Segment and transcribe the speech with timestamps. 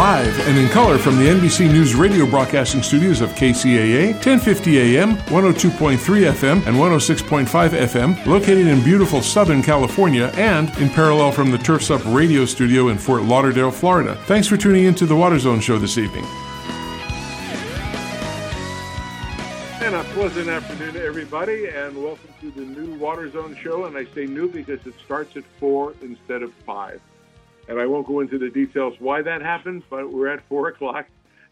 [0.00, 5.16] Live and in color from the NBC News radio broadcasting studios of KCAA, 1050 AM,
[5.26, 11.58] 102.3 FM, and 106.5 FM, located in beautiful Southern California, and in parallel from the
[11.58, 14.16] Turfs Up radio studio in Fort Lauderdale, Florida.
[14.24, 16.24] Thanks for tuning in to the Water Zone show this evening.
[19.82, 23.84] And a pleasant afternoon to everybody, and welcome to the new Water Zone show.
[23.84, 27.02] And I say new because it starts at 4 instead of 5
[27.70, 31.06] and I won't go into the details why that happened, but we're at four o'clock,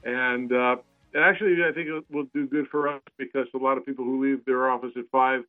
[0.04, 0.76] and uh,
[1.16, 4.22] actually I think it will do good for us because a lot of people who
[4.22, 5.42] leave their office at five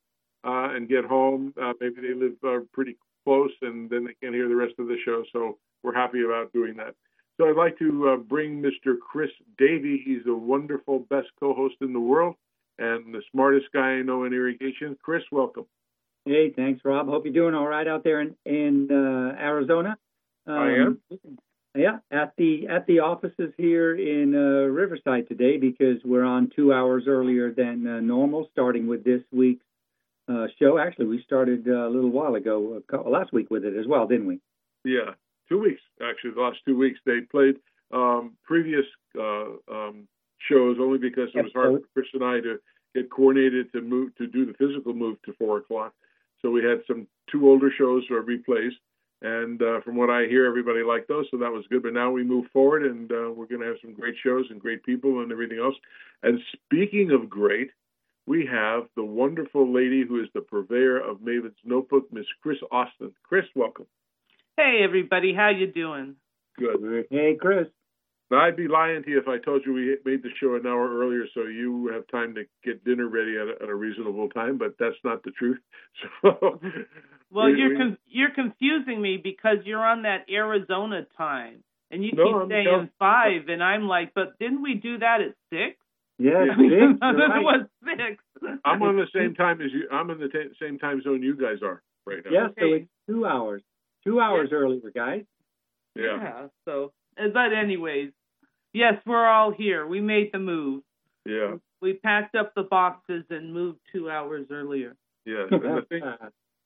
[0.46, 2.96] uh, and get home, uh, maybe they live uh, pretty
[3.26, 5.24] close, and then they can't hear the rest of the show.
[5.34, 6.96] So we're happy about doing that.
[7.38, 8.96] So I'd like to uh, bring Mr.
[9.00, 10.02] Chris Davey.
[10.06, 12.36] He's a wonderful, best co-host in the world,
[12.78, 14.98] and the smartest guy I know in irrigation.
[15.02, 15.66] Chris, welcome.
[16.26, 17.08] Hey, thanks, Rob.
[17.08, 19.98] Hope you're doing all right out there in in uh, Arizona.
[20.50, 21.00] Um, I am.
[21.76, 26.74] Yeah, at the at the offices here in uh, Riverside today because we're on two
[26.74, 29.64] hours earlier than uh, normal, starting with this week's
[30.28, 30.80] uh, show.
[30.80, 34.26] Actually, we started uh, a little while ago, last week with it as well, didn't
[34.26, 34.40] we?
[34.84, 35.14] Yeah,
[35.48, 36.32] two weeks actually.
[36.32, 37.58] The last two weeks they played
[37.94, 38.86] um, previous
[39.18, 40.08] uh, um,
[40.50, 42.58] shows only because it was hard for Chris and I to
[42.96, 45.94] get coordinated to move to do the physical move to four o'clock.
[46.42, 48.72] So we had some two older shows replays
[49.22, 51.84] and uh, from what I hear, everybody liked those, so that was good.
[51.84, 54.62] But now we move forward, and uh, we're going to have some great shows and
[54.62, 55.76] great people and everything else.
[56.24, 57.72] And speaking of great,
[58.26, 63.12] we have the wonderful lady who is the purveyor of Maven's Notebook, Miss Chris Austin.
[63.24, 63.88] Chris, welcome.
[64.56, 65.34] Hey, everybody.
[65.34, 66.16] How you doing?
[66.58, 67.08] Good.
[67.10, 67.68] Hey, Chris.
[68.32, 70.68] Now, I'd be lying to you if I told you we made the show an
[70.68, 74.30] hour earlier so you have time to get dinner ready at a, at a reasonable
[74.30, 75.60] time, but that's not the truth.
[76.22, 76.60] So,
[77.32, 82.12] well, we, you're con- you're confusing me because you're on that Arizona time, and you
[82.14, 85.78] no, keep I'm saying five, and I'm like, but didn't we do that at six?
[86.18, 86.98] Yeah, six.
[87.00, 88.24] it was six.
[88.66, 89.88] I'm on the same time as you.
[89.92, 92.32] I'm in the t- same time zone you guys are right now.
[92.32, 92.62] Yeah, okay.
[92.62, 93.62] so it's two hours,
[94.04, 95.24] two hours earlier, guys.
[95.96, 96.18] Yeah.
[96.20, 96.48] yeah.
[96.66, 98.12] So, but anyways,
[98.74, 99.88] Yes, we're all here.
[99.88, 100.84] We made the move.
[101.26, 101.56] Yeah.
[101.82, 104.96] We packed up the boxes and moved two hours earlier.
[105.26, 105.46] Yeah.
[105.50, 106.02] And, thing,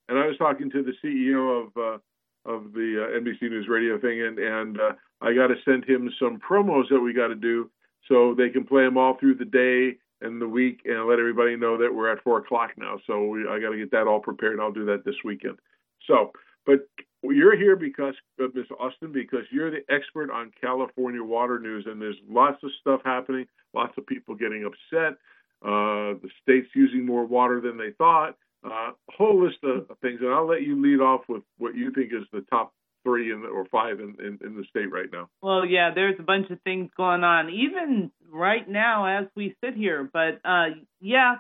[0.09, 2.00] and I was talking to the CEO of uh,
[2.46, 6.12] of the uh, NBC News Radio thing, and and uh, I got to send him
[6.19, 7.69] some promos that we got to do
[8.08, 11.56] so they can play them all through the day and the week, and let everybody
[11.56, 12.97] know that we're at four o'clock now.
[13.08, 14.53] So we, I got to get that all prepared.
[14.53, 15.59] and I'll do that this weekend.
[16.08, 16.31] So,
[16.66, 16.88] but
[17.31, 18.66] you're here because, uh, Ms.
[18.79, 23.45] Austin, because you're the expert on California water news, and there's lots of stuff happening,
[23.73, 25.17] lots of people getting upset.
[25.63, 28.35] Uh, the state's using more water than they thought.
[28.66, 31.91] Uh, a whole list of things, and I'll let you lead off with what you
[31.91, 32.73] think is the top
[33.03, 35.29] three in the, or five in, in, in the state right now.
[35.41, 39.75] Well, yeah, there's a bunch of things going on, even right now as we sit
[39.75, 40.09] here.
[40.11, 40.67] But uh,
[41.01, 41.35] yeah,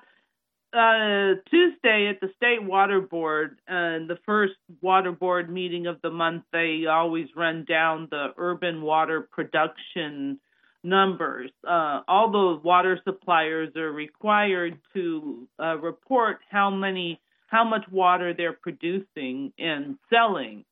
[0.73, 6.09] uh, Tuesday at the state water board, uh, the first water board meeting of the
[6.09, 10.39] month, they always run down the urban water production
[10.83, 11.51] numbers.
[11.67, 18.33] Uh, all the water suppliers are required to uh, report how many, how much water
[18.33, 20.65] they're producing and selling,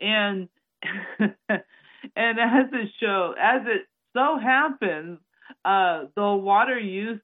[0.00, 0.48] and
[1.50, 3.82] and as it show, as it
[4.14, 5.18] so happens,
[5.64, 7.20] uh, the water use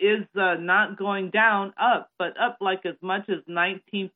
[0.00, 4.10] is uh, not going down, up, but up like as much as 19%.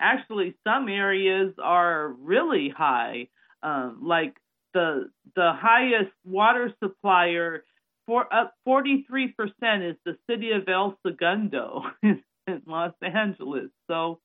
[0.00, 3.28] Actually, some areas are really high,
[3.62, 4.36] um, like
[4.74, 7.64] the the highest water supplier
[8.06, 9.32] for up 43%
[9.90, 12.22] is the city of El Segundo in
[12.66, 13.70] Los Angeles.
[13.88, 14.20] So,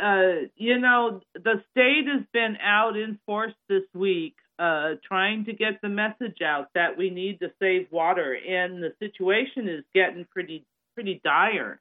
[0.00, 5.52] uh, you know, the state has been out in force this week uh, trying to
[5.52, 10.26] get the message out that we need to save water, and the situation is getting
[10.30, 10.64] pretty
[10.94, 11.80] pretty dire.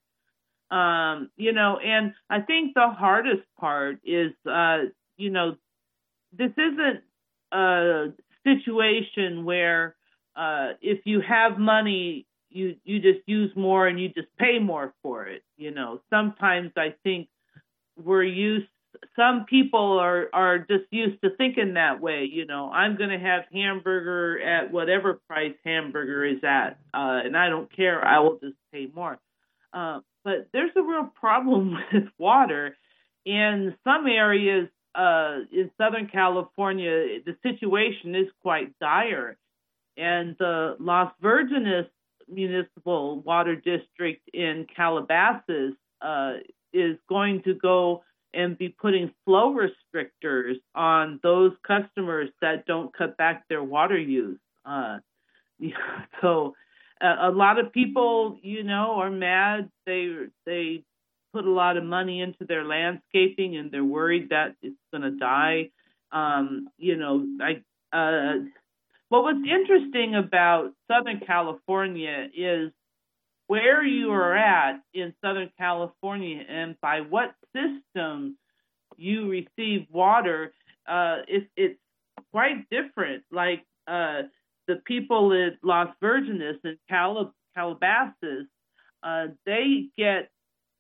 [0.72, 4.86] Um, you know, and I think the hardest part is, uh,
[5.16, 5.56] you know,
[6.38, 7.02] this isn't
[7.52, 8.08] a
[8.44, 9.96] situation where
[10.36, 14.94] uh, if you have money, you you just use more and you just pay more
[15.02, 15.44] for it.
[15.58, 17.30] You know, sometimes I think
[17.98, 18.68] we're used
[19.16, 22.30] some people are are just used to thinking that way.
[22.32, 27.38] You know, I'm going to have hamburger at whatever price hamburger is at, uh, and
[27.38, 28.06] I don't care.
[28.06, 29.20] I will just pay more.
[29.74, 32.76] Uh, but there's a real problem with water
[33.26, 34.70] in some areas.
[34.94, 39.36] Uh, in Southern California, the situation is quite dire,
[39.98, 41.90] and the Las Virgenes
[42.30, 46.36] Municipal Water District in Calabasas uh,
[46.74, 48.04] is going to go
[48.36, 54.40] and be putting flow restrictors on those customers that don't cut back their water use.
[54.66, 55.00] Uh,
[56.22, 56.54] so
[57.02, 59.70] a, a lot of people, you know, are mad.
[59.86, 60.14] They
[60.46, 60.84] they
[61.34, 65.12] put a lot of money into their landscaping and they're worried that it's going to
[65.12, 65.70] die.
[66.12, 67.62] Um, you know, I
[67.96, 68.40] uh,
[69.10, 72.72] what was interesting about Southern California is
[73.48, 78.38] where you are at in Southern California and by what system
[78.98, 80.54] you receive water.
[80.88, 81.80] Uh, it, it's
[82.32, 83.24] quite different.
[83.32, 84.24] Like uh,
[84.68, 88.48] the people in Las Virgenes and Calab- Calabasas,
[89.04, 90.30] uh, they get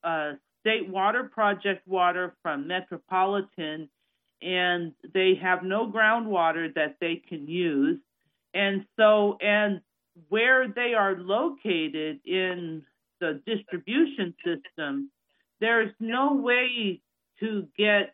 [0.03, 3.89] uh, state water project water from Metropolitan,
[4.41, 7.99] and they have no groundwater that they can use.
[8.53, 9.81] And so, and
[10.29, 12.83] where they are located in
[13.19, 15.11] the distribution system,
[15.59, 17.01] there's no way
[17.39, 18.13] to get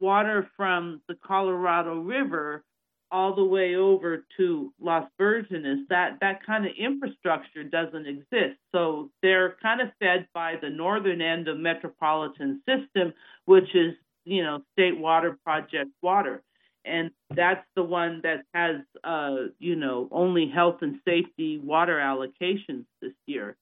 [0.00, 2.64] water from the Colorado River
[3.10, 5.86] all the way over to Las Virgenes.
[5.88, 8.58] That that kind of infrastructure doesn't exist.
[8.72, 13.94] So they're kind of fed by the northern end of metropolitan system, which is
[14.24, 16.42] you know state water project water,
[16.86, 22.84] and that's the one that has uh, you know only health and safety water allocations
[23.02, 23.56] this year.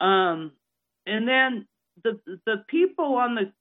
[0.00, 0.52] Um,
[1.06, 1.66] and then
[2.02, 3.52] the the people on the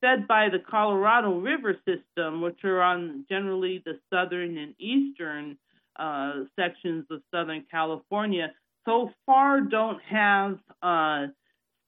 [0.00, 5.58] fed by the Colorado River system, which are on generally the southern and eastern
[5.98, 8.52] uh, sections of Southern California,
[8.84, 11.26] so far don't have uh,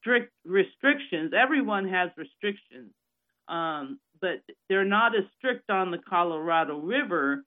[0.01, 1.33] strict restrictions.
[1.37, 2.91] Everyone has restrictions,
[3.49, 7.45] um, but they're not as strict on the Colorado River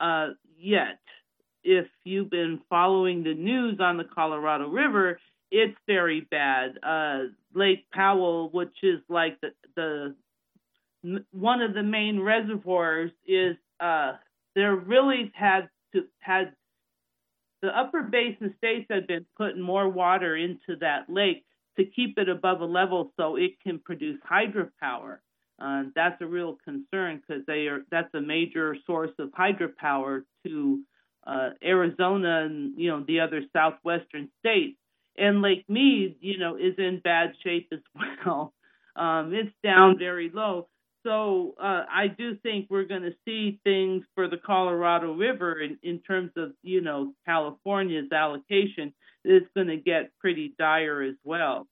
[0.00, 0.28] uh,
[0.58, 0.98] yet.
[1.64, 5.20] If you've been following the news on the Colorado River,
[5.50, 6.78] it's very bad.
[6.82, 7.24] Uh,
[7.54, 14.14] Lake Powell, which is like the the one of the main reservoirs, is uh,
[14.54, 16.52] there really had to had
[17.60, 21.44] the upper basin states have been putting more water into that lake
[21.76, 25.18] to keep it above a level so it can produce hydropower.
[25.62, 30.80] Uh, that's a real concern because they are that's a major source of hydropower to
[31.26, 34.78] uh, Arizona and you know the other southwestern states.
[35.16, 37.80] And Lake Mead, you know, is in bad shape as
[38.26, 38.52] well.
[38.96, 40.68] Um, it's down very low.
[41.04, 45.78] So uh, I do think we're going to see things for the Colorado River in,
[45.82, 48.94] in terms of, you know, California's allocation.
[49.24, 51.66] It's going to get pretty dire as well.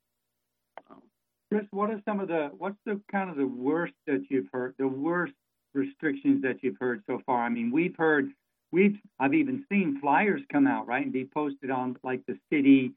[1.51, 4.75] Chris, what are some of the what's the kind of the worst that you've heard,
[4.79, 5.33] the worst
[5.75, 7.43] restrictions that you've heard so far?
[7.43, 8.31] I mean, we've heard,
[8.71, 12.93] we've I've even seen flyers come out right and be posted on like the city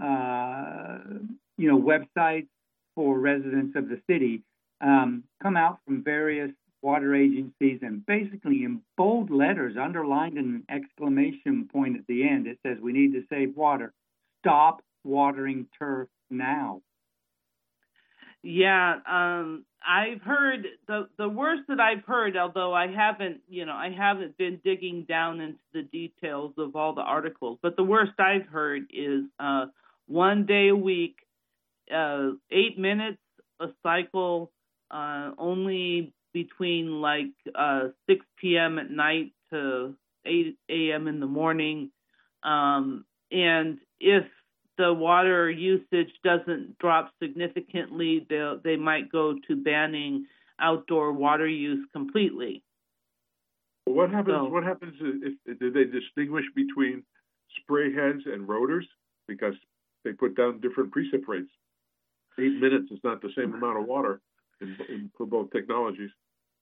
[0.00, 0.98] uh,
[1.56, 2.48] you know, websites
[2.94, 4.42] for residents of the city
[4.80, 6.50] um, come out from various
[6.82, 12.46] water agencies and basically in bold letters, underlined in an exclamation point at the end,
[12.46, 13.92] it says, We need to save water.
[14.40, 16.82] Stop watering turf now.
[18.44, 23.72] Yeah, um, I've heard the the worst that I've heard, although I haven't, you know,
[23.72, 27.58] I haven't been digging down into the details of all the articles.
[27.62, 29.66] But the worst I've heard is uh,
[30.08, 31.16] one day a week,
[31.94, 33.18] uh, eight minutes
[33.60, 34.52] a cycle,
[34.90, 38.78] uh, only between like uh, 6 p.m.
[38.78, 39.94] at night to
[40.26, 41.08] 8 a.m.
[41.08, 41.92] in the morning.
[42.42, 44.24] Um, and if
[44.76, 50.26] the water usage doesn't drop significantly, they they might go to banning
[50.58, 52.62] outdoor water use completely.
[53.84, 54.36] What happens?
[54.36, 57.02] So, what happens if, if do they distinguish between
[57.60, 58.86] spray heads and rotors?
[59.28, 59.54] Because
[60.04, 61.50] they put down different precip rates.
[62.38, 64.20] Eight minutes is not the same amount of water
[64.60, 66.10] in, in, for both technologies.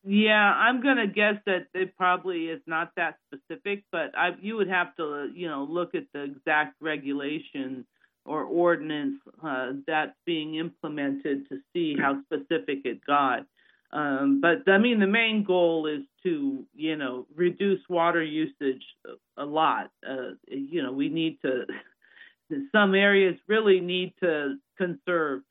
[0.04, 4.68] Yeah, I'm gonna guess that it probably is not that specific, but I, you would
[4.68, 7.86] have to, you know, look at the exact regulation
[8.24, 13.46] or ordinance uh, that's being implemented to see how specific it got.
[13.92, 18.82] Um, but I mean, the main goal is to, you know, reduce water usage
[19.36, 19.90] a lot.
[20.08, 21.66] Uh, you know, we need to
[22.72, 25.42] some areas really need to conserve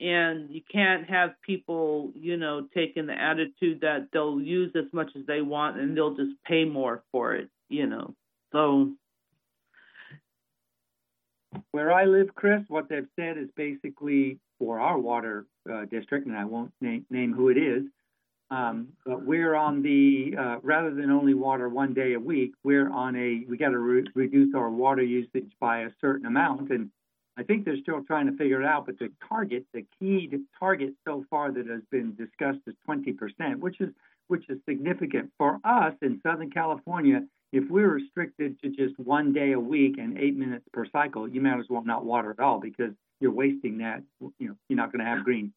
[0.00, 5.10] and you can't have people you know taking the attitude that they'll use as much
[5.14, 8.14] as they want and they'll just pay more for it you know
[8.52, 8.90] so
[11.72, 16.36] where i live chris what they've said is basically for our water uh, district and
[16.36, 17.84] i won't name, name who it is
[18.50, 22.90] um, but we're on the uh, rather than only water one day a week, we're
[22.90, 26.70] on a we got to re- reduce our water usage by a certain amount.
[26.70, 26.90] And
[27.36, 30.28] I think they're still trying to figure it out, but the target, the key
[30.58, 33.90] target so far that has been discussed is 20%, which is
[34.26, 37.22] which is significant for us in Southern California.
[37.52, 41.40] If we're restricted to just one day a week and eight minutes per cycle, you
[41.40, 44.02] might as well not water at all because you're wasting that.
[44.20, 45.52] You know, you're not going to have green.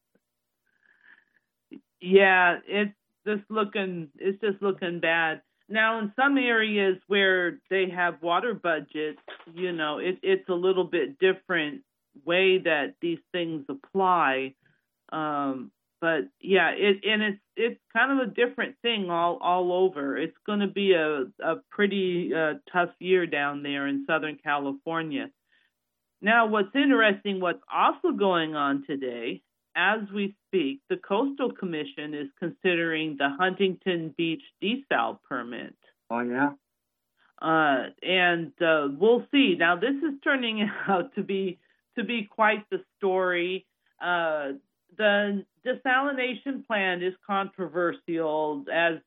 [2.00, 2.94] Yeah, it's
[3.26, 4.08] just looking.
[4.18, 5.42] It's just looking bad.
[5.68, 9.20] Now, in some areas where they have water budgets,
[9.54, 11.82] you know, it, it's a little bit different
[12.24, 14.54] way that these things apply.
[15.10, 15.70] Um,
[16.04, 20.18] but yeah, it and it's it's kind of a different thing all all over.
[20.18, 25.30] It's going to be a a pretty uh, tough year down there in Southern California.
[26.20, 29.40] Now, what's interesting, what's also going on today,
[29.74, 35.74] as we speak, the Coastal Commission is considering the Huntington Beach desal permit.
[36.10, 36.50] Oh yeah.
[37.40, 39.56] Uh, and uh, we'll see.
[39.58, 41.60] Now, this is turning out to be
[41.96, 43.64] to be quite the story.
[44.02, 44.52] Uh,
[44.98, 48.98] the desalination plant is controversial, as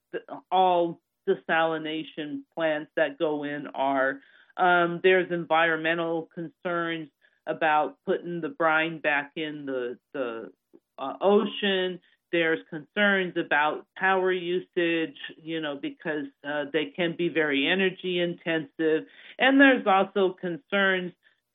[0.51, 4.19] all desalination plants that go in are.
[4.57, 7.09] Um, there's environmental concerns
[7.45, 10.51] about putting the brine back in the the
[10.97, 11.99] uh, ocean.
[12.31, 19.05] There's concerns about power usage, you know, because uh, they can be very energy intensive,
[19.39, 21.13] and there's also concerns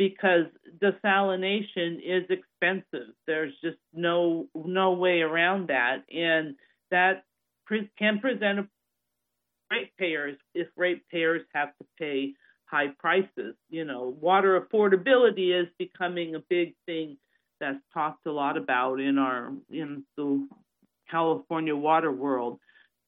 [0.09, 0.47] because
[0.79, 3.15] desalination is expensive.
[3.27, 6.57] There's just no no way around that, and
[6.91, 7.25] that
[7.67, 8.69] pre- can present a
[9.71, 12.35] ratepayers if ratepayers have to pay
[12.67, 13.55] high prices.
[13.71, 17.17] You know, water affordability is becoming a big thing
[17.61, 20.49] that's talked a lot about in our in the
[21.11, 22.59] California water world.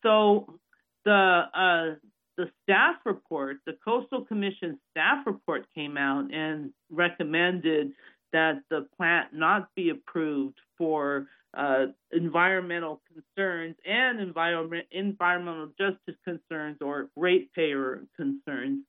[0.04, 0.60] So
[1.04, 1.94] the uh,
[2.36, 7.92] the staff report, the Coastal Commission staff report came out and recommended
[8.32, 11.26] that the plant not be approved for
[11.56, 18.80] uh, environmental concerns and environment, environmental justice concerns or ratepayer concerns.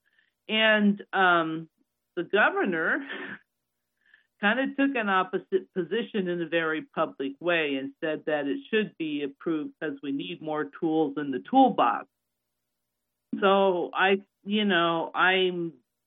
[0.50, 1.70] And um,
[2.16, 3.00] the governor
[4.42, 8.58] kind of took an opposite position in a very public way and said that it
[8.72, 12.08] should be approved because we need more tools in the toolbox.
[13.42, 15.52] So I, you know, I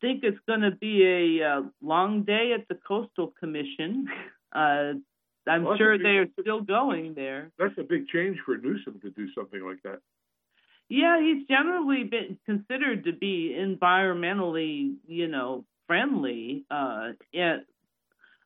[0.01, 1.05] think it's going to be
[1.43, 4.09] a, long day at the Coastal Commission.
[4.53, 4.95] Uh,
[5.47, 7.51] I'm well, sure they are still going there.
[7.59, 10.01] That's a big change for Newsom to do something like that.
[10.89, 16.65] Yeah, he's generally been considered to be environmentally, you know, friendly.
[16.71, 17.63] Uh, and,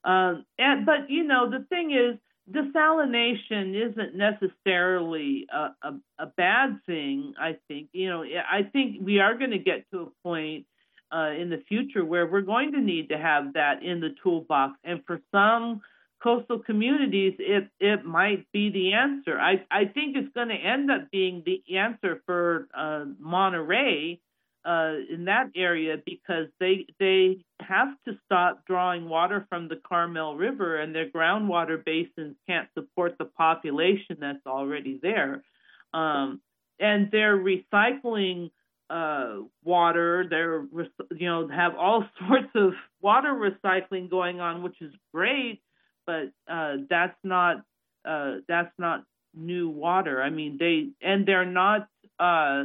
[0.04, 2.18] uh, and but you know, the thing is,
[2.50, 7.34] desalination isn't necessarily a, a, a, bad thing.
[7.38, 10.66] I think you know I think we are going to get to a point
[11.14, 14.78] uh, in the future where we're going to need to have that in the toolbox,
[14.82, 15.82] and for some
[16.22, 19.38] coastal communities, it it might be the answer.
[19.38, 24.20] I I think it's going to end up being the answer for uh, Monterey
[24.64, 30.36] uh, in that area because they they have to stop drawing water from the Carmel
[30.36, 35.42] River and their groundwater basins can't support the population that's already there,
[35.92, 36.40] um,
[36.78, 38.50] and they're recycling
[38.88, 40.26] uh, water.
[40.28, 40.64] They're
[41.16, 45.60] you know have all sorts of water recycling going on, which is great,
[46.06, 47.64] but uh, that's not
[48.04, 49.04] uh, that's not
[49.34, 50.22] new water.
[50.22, 51.88] I mean they and they're not
[52.20, 52.64] uh,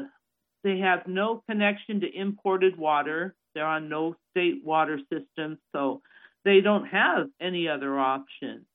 [0.64, 3.36] they have no connection to imported water.
[3.54, 6.02] They're on no state water system, so
[6.46, 8.66] they don't have any other option.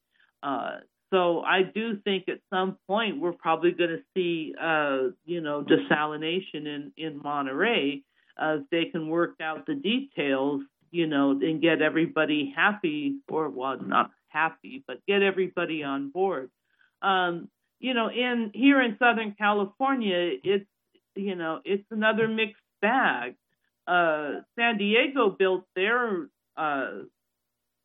[0.42, 0.78] Uh,
[1.12, 5.62] so I do think at some point we're probably going to see, uh, you know,
[5.62, 8.02] desalination in in Monterey.
[8.40, 13.50] Uh, if they can work out the details, you know, and get everybody happy, or
[13.50, 16.50] well, not happy, but get everybody on board.
[17.02, 17.48] Um,
[17.78, 20.66] you know, in here in Southern California, it's
[21.14, 23.36] you know, it's another mixed bag.
[23.86, 26.90] Uh, San Diego built their uh,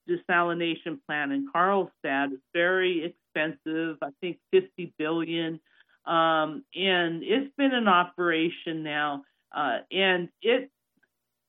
[0.07, 2.31] desalination plant in Carlsbad.
[2.34, 3.98] It's very expensive.
[4.01, 5.60] I think 50 billion,
[6.05, 9.24] um, and it's been in operation now,
[9.55, 10.72] uh, and it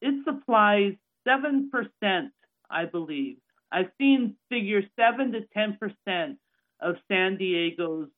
[0.01, 0.95] it supplies
[1.27, 2.33] seven percent,
[2.71, 3.39] I believe.
[3.71, 6.39] I've seen figures seven to ten percent
[6.81, 8.09] of San Diego's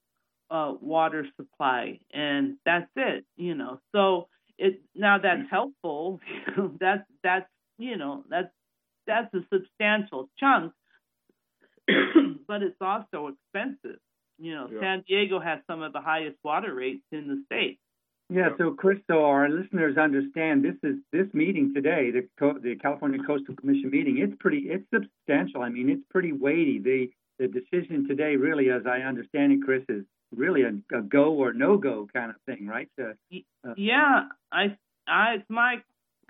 [0.50, 3.24] uh, water supply, and that's it.
[3.36, 4.28] You know, so
[4.58, 6.20] it now that's helpful.
[6.80, 8.52] that's that's you know that's
[9.06, 10.72] that's a substantial chunk,
[12.48, 14.00] but it's also expensive.
[14.38, 14.80] You know, yeah.
[14.80, 17.78] San Diego has some of the highest water rates in the state.
[18.32, 22.28] Yeah, so Chris, so our listeners understand this is this meeting today, the
[22.62, 24.18] the California Coastal Commission meeting.
[24.18, 25.62] It's pretty, it's substantial.
[25.62, 26.78] I mean, it's pretty weighty.
[26.78, 30.04] The the decision today, really, as I understand it, Chris, is
[30.34, 32.88] really a, a go or no go kind of thing, right?
[33.00, 35.76] Uh, yeah, I, I, it's my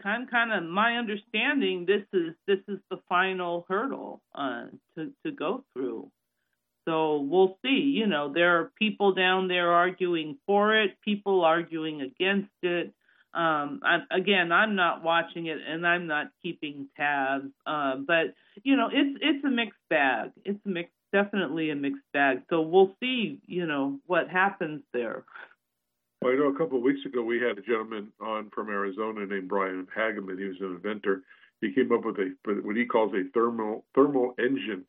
[0.03, 1.87] kind kind of my understanding.
[1.87, 4.67] This is this is the final hurdle uh,
[4.97, 6.11] to to go through.
[6.89, 7.95] So we'll see.
[7.97, 12.93] You know, there are people down there arguing for it, people arguing against it.
[13.33, 17.51] Um, I, again, I'm not watching it and I'm not keeping tabs.
[17.67, 20.31] Uh, but you know, it's it's a mixed bag.
[20.45, 22.43] It's a mixed, definitely a mixed bag.
[22.51, 23.39] So we'll see.
[23.47, 25.25] You know what happens there.
[26.23, 29.27] Well, I know a couple of weeks ago we had a gentleman on from Arizona
[29.27, 30.39] named Brian Hageman.
[30.39, 31.23] He was an inventor.
[31.61, 34.85] He came up with a what he calls a thermal thermal engine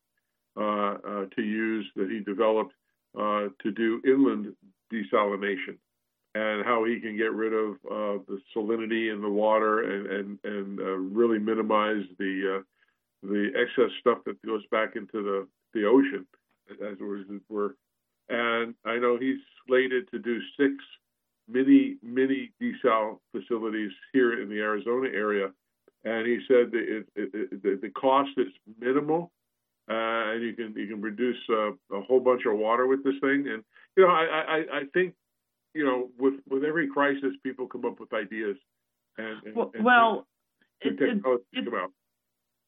[0.57, 2.73] uh, uh, to use that he developed
[3.17, 4.53] uh, to do inland
[4.93, 5.77] desalination
[6.35, 7.77] and how he can get rid of
[8.27, 12.63] the salinity in the water and and and really minimize the
[13.23, 16.25] the excess stuff that goes back into the the ocean
[16.69, 17.75] as it were.
[18.29, 20.73] And I know he's slated to do six
[21.47, 25.51] mini mini desal facilities here in the Arizona area,
[26.05, 28.47] and he said that it, it, it, the cost is
[28.79, 29.31] minimal
[29.89, 33.15] uh, and you can you can produce uh, a whole bunch of water with this
[33.19, 33.47] thing.
[33.47, 33.63] And
[33.97, 35.13] you know, I, I, I think
[35.73, 38.57] you know with with every crisis, people come up with ideas.
[39.17, 40.27] And, and, well, and well
[40.79, 41.81] it, it, it,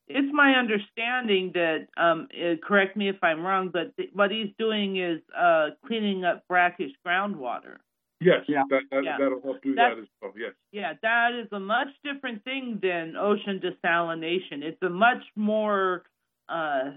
[0.08, 4.50] it's my understanding that um, it, correct me if I'm wrong, but th- what he's
[4.58, 7.78] doing is uh, cleaning up brackish groundwater.
[8.20, 8.64] Yes, yeah.
[8.70, 9.18] That, that, yeah.
[9.20, 10.32] that'll help do That's, that as well.
[10.38, 10.54] Yes.
[10.72, 14.62] Yeah, that is a much different thing than ocean desalination.
[14.62, 16.04] It's a much more
[16.48, 16.92] uh,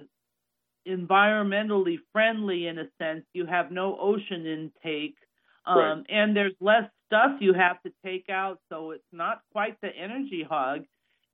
[0.87, 3.25] environmentally friendly in a sense.
[3.33, 5.17] You have no ocean intake,
[5.65, 6.03] um, right.
[6.09, 10.45] and there's less stuff you have to take out, so it's not quite the energy
[10.49, 10.85] hog.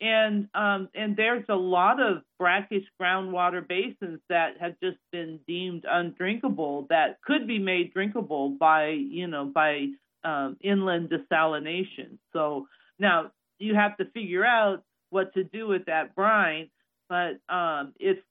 [0.03, 5.85] And um, and there's a lot of brackish groundwater basins that have just been deemed
[5.89, 9.87] undrinkable that could be made drinkable by you know by
[10.25, 12.19] um, inland desalination.
[12.33, 12.67] So
[12.99, 16.69] now you have to figure out what to do with that brine
[17.13, 18.23] but um, it's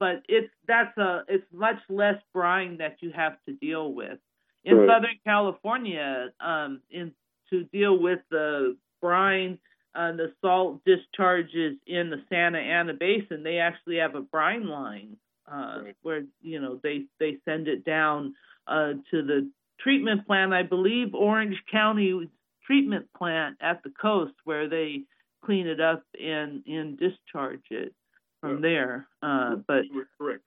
[0.00, 4.18] but it's that's a it's much less brine that you have to deal with
[4.64, 4.88] in right.
[4.88, 6.32] Southern California.
[6.40, 7.12] Um, in
[7.50, 9.58] to deal with the brine
[9.94, 15.16] uh, the salt discharges in the Santa Ana Basin, they actually have a brine line
[15.50, 15.96] uh, right.
[16.02, 18.34] where you know they they send it down
[18.66, 20.52] uh, to the treatment plant.
[20.52, 22.28] I believe Orange County
[22.66, 25.02] treatment plant at the coast where they
[25.44, 27.94] clean it up and and discharge it
[28.40, 29.06] from there.
[29.22, 29.84] Uh, but
[30.18, 30.42] correct.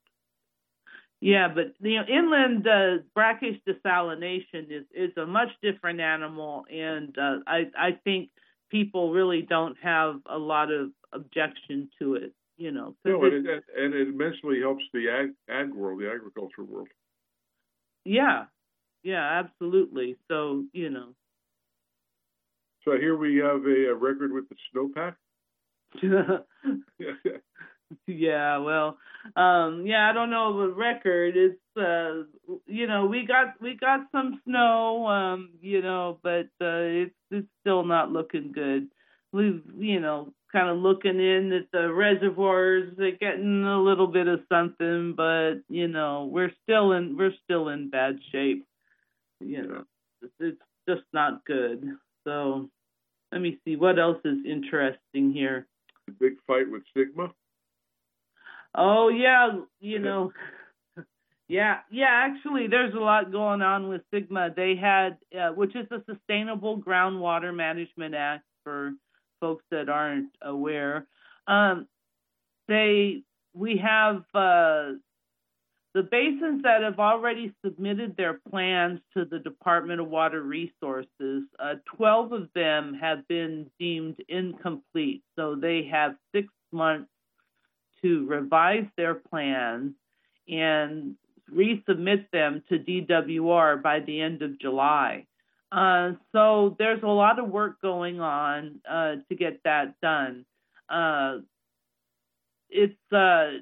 [1.20, 7.18] Yeah, but you know, inland uh, brackish desalination is is a much different animal, and
[7.18, 8.30] uh, I I think
[8.70, 12.34] people really don't have a lot of objection to it.
[12.58, 16.64] You know, no, and it, and it immensely helps the ag ag world, the agriculture
[16.64, 16.88] world.
[18.04, 18.46] Yeah,
[19.04, 20.18] yeah, absolutely.
[20.28, 21.14] So you know.
[22.84, 25.16] So here we have a, a record with the snowpack.
[28.08, 28.98] yeah, well,
[29.36, 31.36] um, yeah, I don't know the record.
[31.38, 32.24] It's uh,
[32.66, 37.48] you know, we got we got some snow, um, you know, but uh, it's it's
[37.62, 38.88] still not looking good.
[39.32, 44.28] We've you know kind of looking in at the reservoirs, they're getting a little bit
[44.28, 48.66] of something, but you know, we're still in we're still in bad shape.
[49.40, 49.84] You know,
[50.40, 51.88] it's just not good.
[52.24, 52.70] So
[53.32, 55.68] let me see what else is interesting here.
[56.20, 57.32] Big fight with SGMA.
[58.76, 60.32] Oh yeah, you know.
[61.50, 64.54] Yeah, yeah, actually there's a lot going on with SGMA.
[64.56, 68.92] They had uh, which is the Sustainable Groundwater Management Act for
[69.40, 71.08] folks that aren't aware.
[71.48, 71.88] Um,
[72.68, 74.94] they we have uh,
[75.98, 81.76] the basins that have already submitted their plans to the Department of Water Resources, uh,
[81.96, 85.24] 12 of them have been deemed incomplete.
[85.36, 87.10] So they have six months
[88.08, 89.94] to revise their plans
[90.48, 91.16] and
[91.54, 95.26] resubmit them to DWR by the end of July.
[95.72, 100.46] Uh, so there's a lot of work going on uh, to get that done.
[100.90, 101.40] Uh,
[102.70, 103.60] it's uh,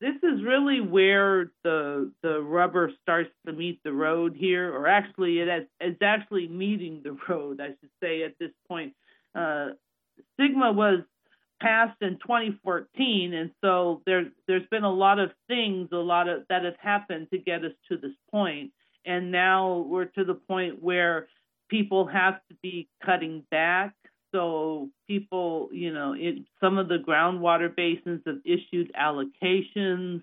[0.00, 5.38] this is really where the the rubber starts to meet the road here, or actually
[5.38, 8.94] it's actually meeting the road, I should say, at this point.
[9.34, 9.70] Uh,
[10.38, 11.00] SGMA was
[11.62, 16.42] passed in 2014, and so there there's been a lot of things, a lot of
[16.48, 18.72] that have happened to get us to this point,
[19.06, 21.28] and now we're to the point where
[21.68, 23.94] people have to be cutting back.
[24.32, 30.22] So people, you know, in some of the groundwater basins have issued allocations.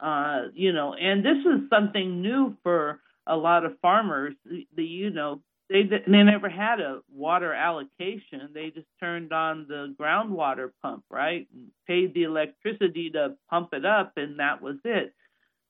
[0.00, 4.34] Uh, you know, and this is something new for a lot of farmers.
[4.76, 8.50] The you know they they never had a water allocation.
[8.52, 11.46] They just turned on the groundwater pump, right?
[11.54, 15.14] And paid the electricity to pump it up, and that was it.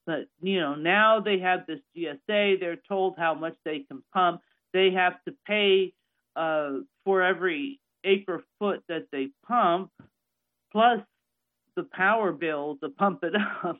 [0.07, 2.59] But you know now they have this GSA.
[2.59, 4.41] They're told how much they can pump.
[4.73, 5.93] They have to pay
[6.35, 9.91] uh, for every acre foot that they pump,
[10.71, 11.01] plus
[11.75, 13.77] the power bill to pump it up.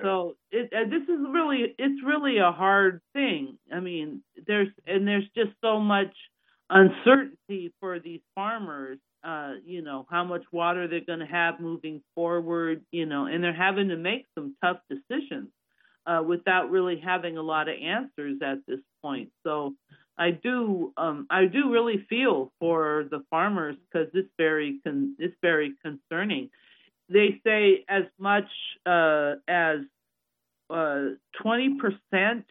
[0.00, 3.58] So it, this is really it's really a hard thing.
[3.72, 6.14] I mean, there's and there's just so much
[6.70, 8.98] uncertainty for these farmers.
[9.24, 12.82] Uh, you know how much water they're going to have moving forward.
[12.90, 15.48] You know, and they're having to make some tough decisions
[16.06, 19.30] uh, without really having a lot of answers at this point.
[19.44, 19.74] So
[20.18, 25.36] I do um, I do really feel for the farmers because it's very con- it's
[25.42, 26.50] very concerning
[27.12, 28.48] they say as much
[28.86, 29.80] uh, as
[30.70, 31.10] uh,
[31.44, 32.44] 20%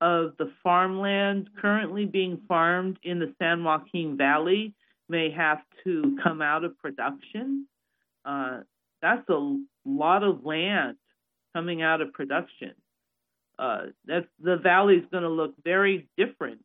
[0.00, 4.74] of the farmland currently being farmed in the San Joaquin Valley
[5.08, 7.66] may have to come out of production.
[8.24, 8.60] Uh,
[9.02, 10.96] that's a lot of land
[11.54, 12.72] coming out of production.
[13.58, 16.64] Uh, that's the valley is going to look very different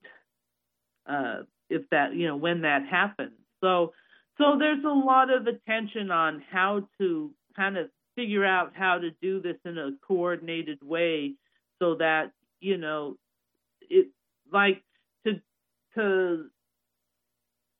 [1.08, 3.34] uh, if that you know when that happens.
[3.62, 3.92] So
[4.38, 9.12] so there's a lot of attention on how to kind of figure out how to
[9.22, 11.34] do this in a coordinated way
[11.80, 13.16] so that, you know,
[13.82, 14.08] it
[14.52, 14.84] like
[15.26, 15.40] to
[15.96, 16.46] to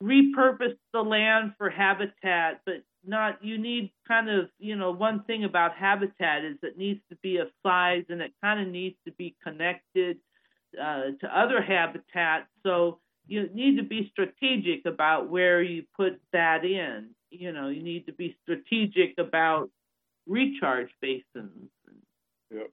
[0.04, 5.44] repurpose the land for habitat, but not you need kind of you know one thing
[5.44, 9.12] about habitat is it needs to be of size and it kind of needs to
[9.14, 10.18] be connected
[10.82, 16.64] uh, to other habitat so you need to be strategic about where you put that
[16.64, 17.10] in.
[17.32, 19.70] You know, you need to be strategic about
[20.28, 21.70] recharge basins.
[22.52, 22.64] Yeah,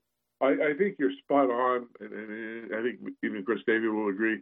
[0.41, 4.39] I, I think you're spot on, and, and I think even Chris Davy will agree.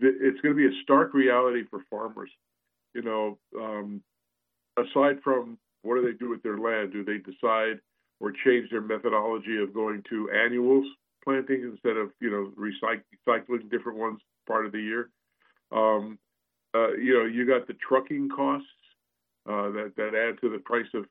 [0.00, 2.30] It's going to be a stark reality for farmers.
[2.94, 4.02] You know, um,
[4.78, 6.92] aside from what do they do with their land?
[6.92, 7.80] Do they decide
[8.20, 10.86] or change their methodology of going to annuals
[11.24, 15.10] planting instead of you know recycling different ones part of the year?
[15.72, 16.18] Um,
[16.74, 18.66] uh, you know, you got the trucking costs
[19.48, 21.04] uh, that that add to the price of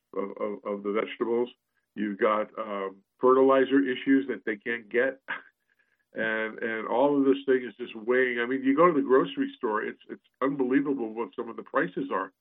[0.65, 1.49] of, the vegetables.
[1.95, 5.19] You've got um, fertilizer issues that they can't get,
[6.15, 8.39] and and all of this thing is just weighing.
[8.39, 11.63] I mean, you go to the grocery store; it's it's unbelievable what some of the
[11.63, 12.31] prices are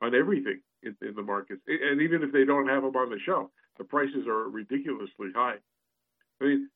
[0.00, 3.18] on everything in, in the markets, and even if they don't have them on the
[3.24, 5.56] shelf, the prices are ridiculously high.
[6.40, 6.70] I mean,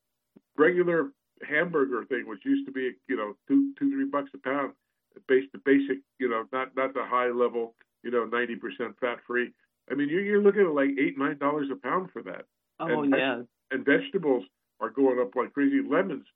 [0.56, 1.10] regular
[1.48, 4.72] hamburger thing, which used to be you know two two three bucks a pound,
[5.28, 9.18] base the basic you know not not the high level you know ninety percent fat
[9.26, 9.52] free.
[9.90, 12.44] I mean you're, you're looking at like eight nine dollars a pound for that.
[12.80, 13.42] Oh and, yeah.
[13.70, 14.44] And vegetables
[14.80, 15.80] are going up like crazy.
[15.88, 16.26] Lemons.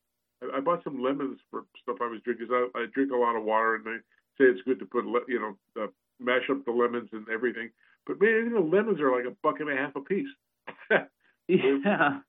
[0.42, 2.48] I, I bought some lemons for stuff I was drinking.
[2.50, 3.96] I, I drink a lot of water, and they
[4.38, 5.88] say it's good to put you know uh,
[6.18, 7.70] mash up the lemons and everything.
[8.06, 10.28] But man, you know lemons are like a buck and a half a piece.
[11.48, 12.20] yeah.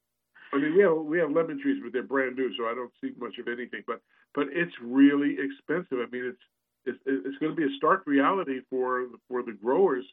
[0.53, 2.91] I mean, we have we have lemon trees, but they're brand new, so I don't
[3.01, 3.83] see much of anything.
[3.87, 4.01] But
[4.35, 5.99] but it's really expensive.
[5.99, 6.41] I mean, it's
[6.85, 10.05] it's, it's going to be a stark reality for for the growers.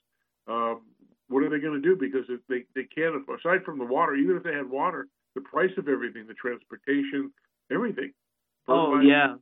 [0.46, 0.83] Um,
[1.29, 1.96] what are they going to do?
[1.96, 5.40] Because if they they can't, aside from the water, even if they had water, the
[5.40, 7.33] price of everything, the transportation,
[7.70, 8.12] everything.
[8.68, 9.37] Oh yeah,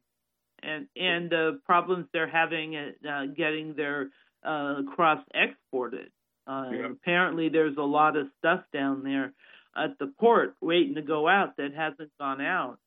[0.63, 4.09] and and the problems they're having at uh, getting their
[4.45, 6.11] uh, crops exported.
[6.47, 6.87] Uh, yeah.
[6.91, 9.33] Apparently, there's a lot of stuff down there
[9.77, 12.79] at the port waiting to go out that hasn't gone out.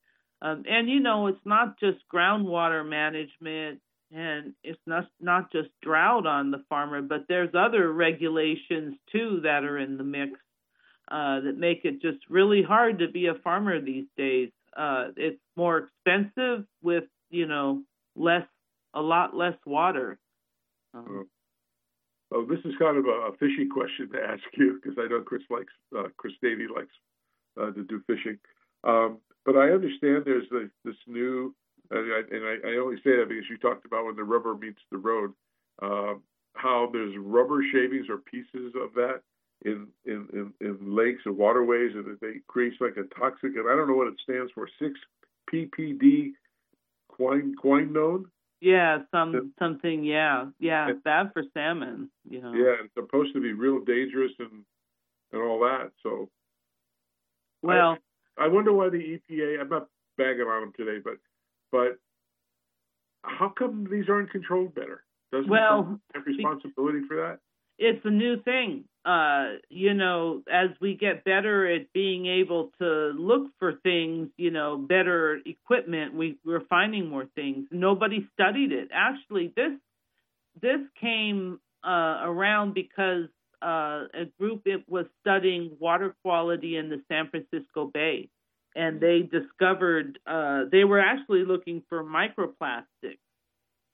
[0.42, 6.26] Um, and you know, it's not just groundwater management and it's not not just drought
[6.26, 10.32] on the farmer, but there's other regulations too that are in the mix
[11.12, 14.50] uh, that make it just really hard to be a farmer these days.
[14.76, 17.84] Uh, it's more expensive with you know
[18.16, 18.48] less
[18.94, 20.18] a lot less water.
[20.94, 21.28] Um,
[22.32, 25.22] Oh, this is kind of a, a fishy question to ask you because I know
[25.22, 26.94] Chris likes uh, Chris Davy likes
[27.60, 28.38] uh, to do fishing.
[28.84, 31.56] Um, but I understand there's the, this new,
[31.92, 34.56] and, I, and I, I, only say that because you talked about when the rubber
[34.56, 35.34] meets the road,
[35.82, 36.14] uh,
[36.54, 39.22] how there's rubber shavings or pieces of that
[39.66, 43.76] in, in, in, in lakes and waterways, and it creates like a toxic, and I
[43.76, 44.92] don't know what it stands for, 6
[45.52, 46.32] PPD
[47.12, 48.26] quinone.
[48.62, 50.04] Yeah, some something.
[50.04, 52.10] Yeah, yeah, and, bad for salmon.
[52.30, 52.54] You know.
[52.54, 54.66] Yeah, it's supposed to be real dangerous and
[55.32, 55.92] and all that.
[56.04, 56.30] So.
[57.62, 57.98] Well.
[58.38, 59.60] I, I wonder why the EPA.
[59.60, 61.16] I'm not bagging on them today, but
[61.72, 61.98] but
[63.24, 65.04] how come these aren't controlled better?
[65.32, 67.40] Doesn't well have responsibility for that?
[67.80, 68.84] It's a new thing.
[69.06, 74.52] Uh, you know, as we get better at being able to look for things, you
[74.52, 77.68] know, better equipment, we, we're finding more things.
[77.72, 78.90] Nobody studied it.
[78.94, 79.72] Actually, this
[80.62, 83.28] this came uh, around because
[83.62, 88.28] uh, a group it was studying water quality in the San Francisco Bay,
[88.76, 93.20] and they discovered uh, they were actually looking for microplastics,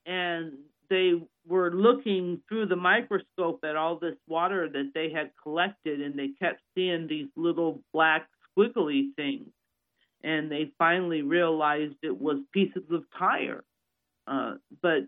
[0.08, 0.54] and
[0.90, 1.14] they
[1.48, 6.30] were looking through the microscope at all this water that they had collected, and they
[6.40, 9.50] kept seeing these little black squiggly things,
[10.24, 13.64] and they finally realized it was pieces of tire.
[14.28, 15.04] Uh, but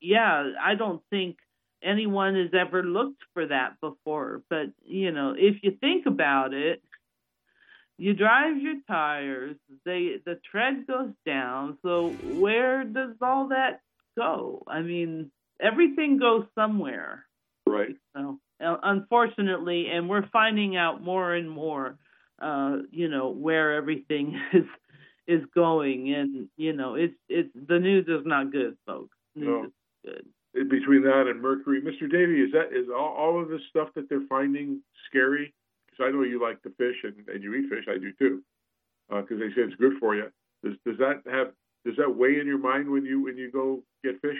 [0.00, 1.36] yeah, I don't think
[1.82, 4.42] anyone has ever looked for that before.
[4.48, 6.82] But, you know, if you think about it,
[7.98, 11.78] you drive your tires, they the tread goes down.
[11.82, 13.80] So where does all that
[14.18, 14.62] go?
[14.66, 17.24] I mean, everything goes somewhere.
[17.66, 17.96] Right.
[18.14, 21.98] So unfortunately, and we're finding out more and more,
[22.40, 24.64] uh, you know, where everything is
[25.26, 29.16] is going, and you know, it's it's the news is not good, folks.
[29.36, 30.12] News no.
[30.12, 31.80] good between that and mercury.
[31.80, 32.10] Mr.
[32.10, 35.54] Davy, is that is all, all of this stuff that they're finding scary?
[35.86, 37.84] Because I know you like to fish and, and you eat fish.
[37.88, 38.42] I do too,
[39.08, 40.30] because uh, they say it's good for you.
[40.64, 41.52] Does does that have
[41.84, 44.38] does that weigh in your mind when you when you go get fish?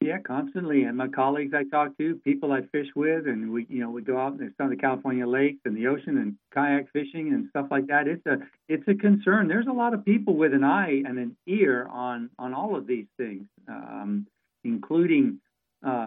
[0.00, 0.82] Yeah, constantly.
[0.82, 4.02] And my colleagues I talk to, people I fish with, and we you know we
[4.02, 7.48] go out in some of the California lakes and the ocean and kayak fishing and
[7.50, 8.06] stuff like that.
[8.06, 9.48] It's a it's a concern.
[9.48, 12.86] There's a lot of people with an eye and an ear on on all of
[12.86, 13.46] these things.
[13.68, 14.26] Um,
[14.64, 15.38] including,
[15.86, 16.06] uh,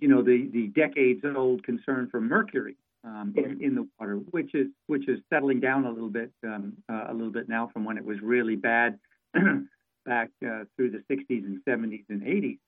[0.00, 4.54] you know, the, the decades old concern for mercury um, in, in, the water, which
[4.54, 7.84] is which is settling down a little bit um, uh, a little bit now from
[7.84, 8.98] when it was really bad
[10.04, 12.58] back uh, through the 60s and 70s and 80s.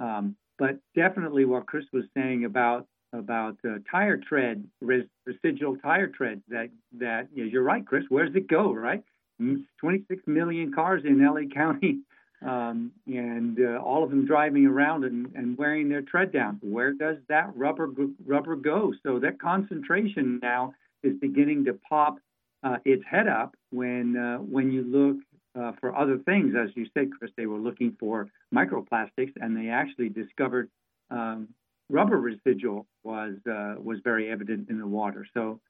[0.00, 6.08] Um, but definitely, what Chris was saying about about uh, tire tread, res- residual tire
[6.08, 8.04] tread, that that you're right, Chris.
[8.08, 8.72] Where does it go?
[8.72, 9.02] Right,
[9.38, 12.00] 26 million cars in LA County
[12.42, 16.58] um, and uh, all of them driving around and, and wearing their tread down.
[16.62, 17.90] Where does that rubber
[18.24, 18.92] rubber go?
[19.02, 22.18] So that concentration now is beginning to pop
[22.62, 25.16] uh, its head up when uh, when you look
[25.58, 26.54] uh, for other things.
[26.56, 30.70] As you said, Chris, they were looking for microplastics, and they actually discovered
[31.10, 31.48] um,
[31.88, 35.26] rubber residual was uh, was very evident in the water.
[35.34, 35.60] So,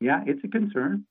[0.00, 1.06] yeah, it's a concern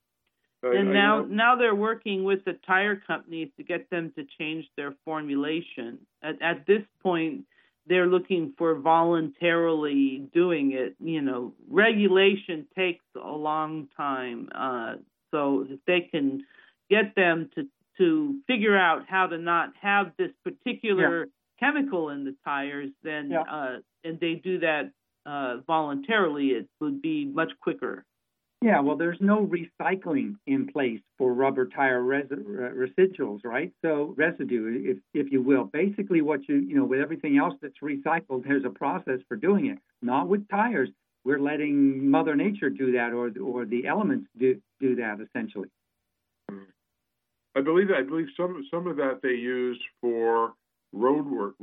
[0.63, 4.93] and now now they're working with the tire companies to get them to change their
[5.05, 5.99] formulation.
[6.21, 7.45] At, at this point,
[7.87, 10.95] they're looking for voluntarily doing it.
[10.99, 14.95] You know, regulation takes a long time, uh,
[15.31, 16.43] so if they can
[16.89, 17.67] get them to
[18.01, 21.25] to figure out how to not have this particular yeah.
[21.59, 23.41] chemical in the tires, then yeah.
[23.41, 24.91] uh, and they do that
[25.25, 28.03] uh, voluntarily, it would be much quicker.
[28.63, 33.71] Yeah, well, there's no recycling in place for rubber tire res- residuals, right?
[33.83, 35.65] So residue, if if you will.
[35.65, 39.67] Basically, what you you know with everything else that's recycled, there's a process for doing
[39.67, 39.77] it.
[40.01, 40.89] Not with tires.
[41.23, 45.69] We're letting Mother Nature do that, or or the elements do do that essentially.
[47.55, 50.53] I believe I believe some some of that they use for
[50.93, 51.55] road work.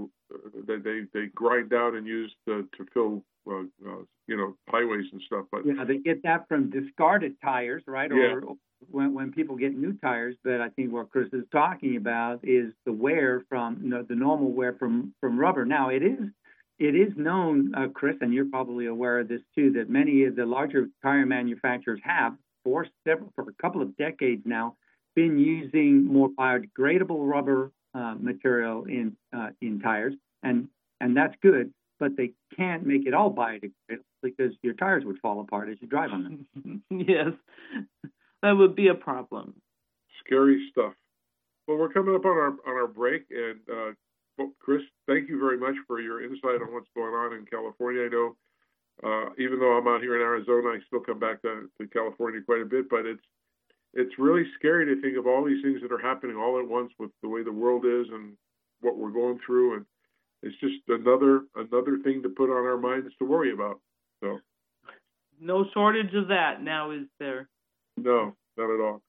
[0.67, 5.07] That they they grind out and use to, to fill uh, uh, you know highways
[5.13, 5.47] and stuff.
[5.51, 8.11] But yeah, they get that from discarded tires, right?
[8.11, 8.35] Yeah.
[8.35, 8.43] Or
[8.91, 10.37] when when people get new tires.
[10.45, 14.15] But I think what Chris is talking about is the wear from you know, the
[14.15, 15.65] normal wear from from rubber.
[15.65, 16.29] Now it is
[16.79, 20.37] it is known, uh, Chris, and you're probably aware of this too, that many of
[20.37, 24.77] the larger tire manufacturers have for several for a couple of decades now
[25.21, 30.69] been using more biodegradable rubber uh, material in uh, in tires, and
[31.01, 35.41] and that's good but they can't make it all biodegradable because your tires would fall
[35.41, 36.83] apart as you drive on them.
[36.91, 37.33] yes,
[38.43, 39.55] that would be a problem.
[40.25, 40.95] Scary stuff.
[41.67, 43.93] Well, we're coming up on our on our break, and uh,
[44.39, 48.05] well, Chris, thank you very much for your insight on what's going on in California.
[48.05, 48.37] I know,
[49.05, 52.41] uh, even though I'm out here in Arizona, I still come back to, to California
[52.41, 53.23] quite a bit, but it's
[53.95, 56.93] it's really scary to think of all these things that are happening all at once
[56.99, 58.35] with the way the world is and
[58.81, 59.85] what we're going through and
[60.43, 63.81] it's just another another thing to put on our minds to worry about.
[64.23, 64.39] So,
[65.41, 67.49] no shortage of that now, is there?
[67.97, 69.03] No, not at all.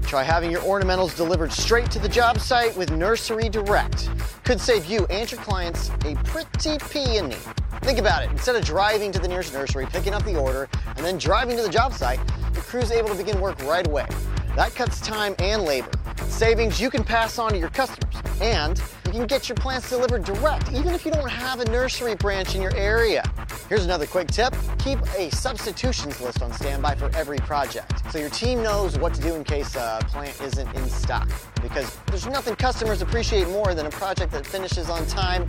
[0.02, 4.10] Try having your ornamentals delivered straight to the job site with Nursery Direct.
[4.44, 7.36] Could save you and your clients a pretty peony.
[7.80, 8.30] Think about it.
[8.30, 11.62] Instead of driving to the nearest nursery, picking up the order, and then driving to
[11.62, 12.20] the job site,
[12.52, 14.06] the crew's able to begin work right away.
[14.54, 15.90] That cuts time and labor.
[16.28, 18.16] Savings you can pass on to your customers.
[18.42, 22.14] And you can get your plants delivered direct, even if you don't have a nursery
[22.14, 23.24] branch in your area.
[23.68, 24.54] Here's another quick tip.
[24.78, 29.20] Keep a substitutions list on standby for every project, so your team knows what to
[29.20, 31.28] do in case a plant isn't in stock.
[31.60, 35.44] Because there's nothing customers appreciate more than a project that finishes on time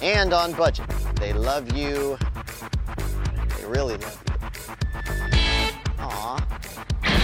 [0.00, 0.88] and on budget.
[1.16, 2.16] They love you.
[3.58, 4.34] They really love you.
[5.98, 7.15] Aww.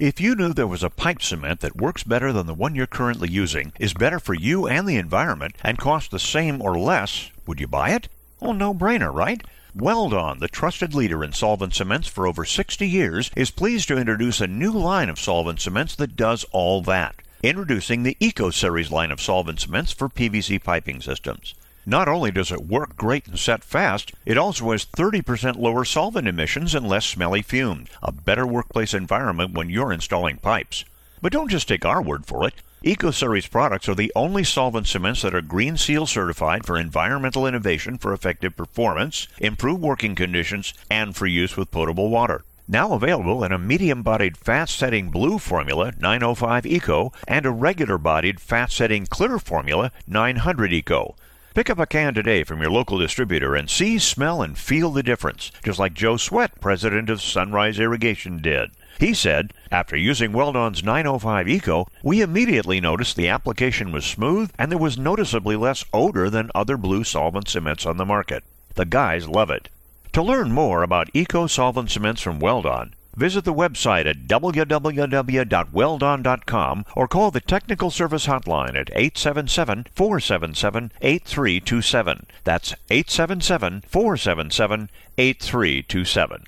[0.00, 2.86] If you knew there was a pipe cement that works better than the one you're
[2.86, 7.30] currently using, is better for you and the environment, and costs the same or less,
[7.46, 8.08] would you buy it?
[8.40, 9.42] Oh, no brainer, right?
[9.74, 14.40] Weldon, the trusted leader in solvent cements for over 60 years, is pleased to introduce
[14.40, 17.16] a new line of solvent cements that does all that.
[17.42, 21.54] Introducing the Eco Series line of solvent cements for PVC piping systems.
[21.86, 26.28] Not only does it work great and set fast, it also has 30% lower solvent
[26.28, 30.84] emissions and less smelly fumes, a better workplace environment when you're installing pipes.
[31.22, 32.54] But don't just take our word for it.
[32.84, 37.98] EcoSeries products are the only solvent cements that are Green Seal certified for environmental innovation
[37.98, 42.42] for effective performance, improved working conditions, and for use with potable water.
[42.66, 47.98] Now available in a medium bodied fat setting blue formula 905 Eco and a regular
[47.98, 51.16] bodied fat setting clear formula 900 Eco.
[51.52, 55.02] Pick up a can today from your local distributor and see, smell, and feel the
[55.02, 58.70] difference, just like Joe Sweat, president of Sunrise Irrigation, did.
[59.00, 64.70] He said, after using Weldon's 905 Eco, we immediately noticed the application was smooth and
[64.70, 68.44] there was noticeably less odor than other blue solvent cements on the market.
[68.76, 69.68] The guys love it.
[70.12, 77.06] To learn more about eco solvent cements from Weldon, Visit the website at www.weldon.com or
[77.08, 82.26] call the technical service hotline at 877 477 8327.
[82.44, 86.44] That's 877 477 8327.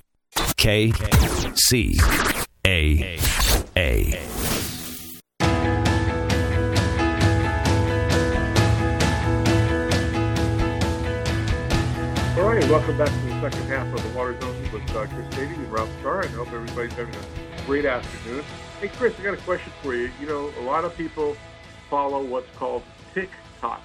[0.57, 0.91] K
[1.55, 1.95] C
[2.65, 3.17] A
[3.75, 4.19] A.
[12.35, 15.35] All right, welcome back to the second half of the Water Zone with uh, Chris
[15.35, 16.23] Cady and Ralph Starr.
[16.23, 18.43] I hope everybody's having a great afternoon.
[18.81, 20.09] Hey, Chris, I got a question for you.
[20.19, 21.37] You know, a lot of people
[21.91, 22.81] follow what's called
[23.13, 23.81] TikTok.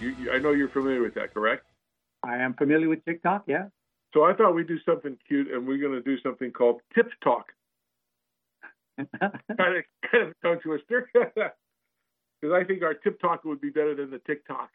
[0.00, 1.66] You, you, I know you're familiar with that, correct?
[2.22, 3.66] I am familiar with TikTok, yeah.
[4.14, 7.10] So I thought we'd do something cute, and we're going to do something called Tip
[7.24, 7.46] Talk.
[8.96, 13.96] kind of, kind of tongue twister, because I think our Tip Talk would be better
[13.96, 14.70] than the TikTok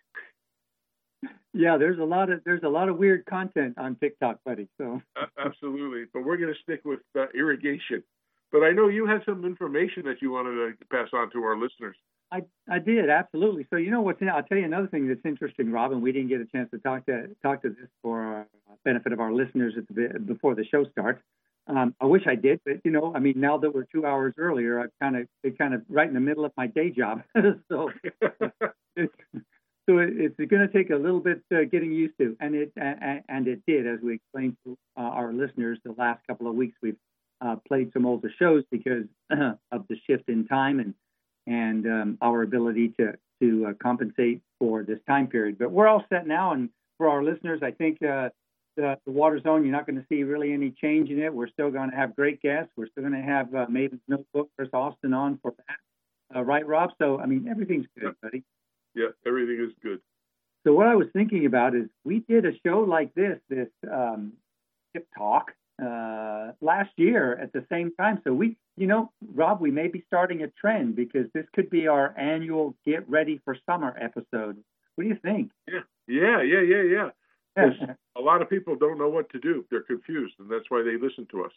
[1.53, 4.67] yeah, there's a lot of there's a lot of weird content on TikTok, buddy.
[4.77, 8.03] So uh, absolutely, but we're going to stick with uh, irrigation.
[8.51, 11.57] But I know you had some information that you wanted to pass on to our
[11.57, 11.97] listeners.
[12.31, 13.67] I, I did absolutely.
[13.69, 16.01] So you know what's I'll tell you another thing that's interesting, Robin.
[16.01, 19.19] We didn't get a chance to talk to talk to this for uh, benefit of
[19.19, 21.21] our listeners at the, before the show starts.
[21.67, 24.33] Um, I wish I did, but you know, I mean, now that we're two hours
[24.37, 27.23] earlier, I've kind of been kind of right in the middle of my day job,
[27.69, 27.91] so
[28.95, 29.13] it's,
[29.87, 32.71] so it, it's going to take a little bit uh, getting used to, and it
[32.79, 35.79] uh, and it did, as we explained to uh, our listeners.
[35.83, 36.97] The last couple of weeks, we've
[37.41, 40.93] uh, played some older shows because of the shift in time and
[41.47, 45.57] and um, our ability to to uh, compensate for this time period.
[45.59, 48.29] But we're all set now, and for our listeners, I think uh,
[48.77, 51.33] the, the Water Zone, you're not going to see really any change in it.
[51.33, 52.71] We're still going to have great guests.
[52.75, 56.37] We're still going to have uh, Maven's Notebook, Chris Austin on for that.
[56.37, 56.91] Uh, right, Rob?
[56.97, 58.43] So, I mean, everything's good, buddy.
[58.95, 59.99] Yeah, everything is good.
[60.65, 64.33] So what I was thinking about is we did a show like this, this um,
[64.93, 68.21] Tip Talk, uh, last year at the same time.
[68.23, 71.87] So we, you know, Rob, we may be starting a trend because this could be
[71.87, 74.57] our annual get ready for summer episode.
[74.95, 75.51] What do you think?
[75.67, 77.09] Yeah, yeah, yeah, yeah,
[77.57, 77.93] yeah.
[78.17, 79.65] a lot of people don't know what to do.
[79.69, 81.51] They're confused, and that's why they listen to us.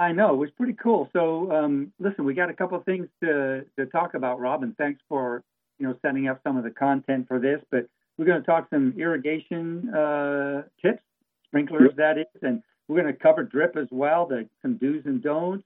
[0.00, 1.08] I know it was pretty cool.
[1.12, 4.76] So, um, listen, we got a couple of things to to talk about, Rob, and
[4.76, 5.42] thanks for
[5.78, 7.60] you know setting up some of the content for this.
[7.70, 11.02] But we're going to talk some irrigation uh, tips,
[11.46, 15.22] sprinklers, that is, and we're going to cover drip as well, the some do's and
[15.22, 15.64] don'ts.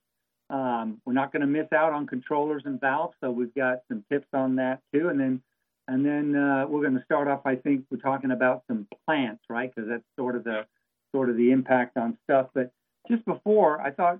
[0.50, 4.04] Um, we're not going to miss out on controllers and valves, so we've got some
[4.10, 5.08] tips on that too.
[5.08, 5.42] And then
[5.88, 7.40] and then uh, we're going to start off.
[7.44, 9.72] I think we're talking about some plants, right?
[9.74, 10.66] Because that's sort of the
[11.12, 12.48] sort of the impact on stuff.
[12.54, 12.72] But
[13.08, 14.18] just before, I thought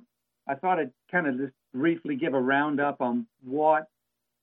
[0.48, 3.88] I thought I'd kind of just briefly give a roundup on what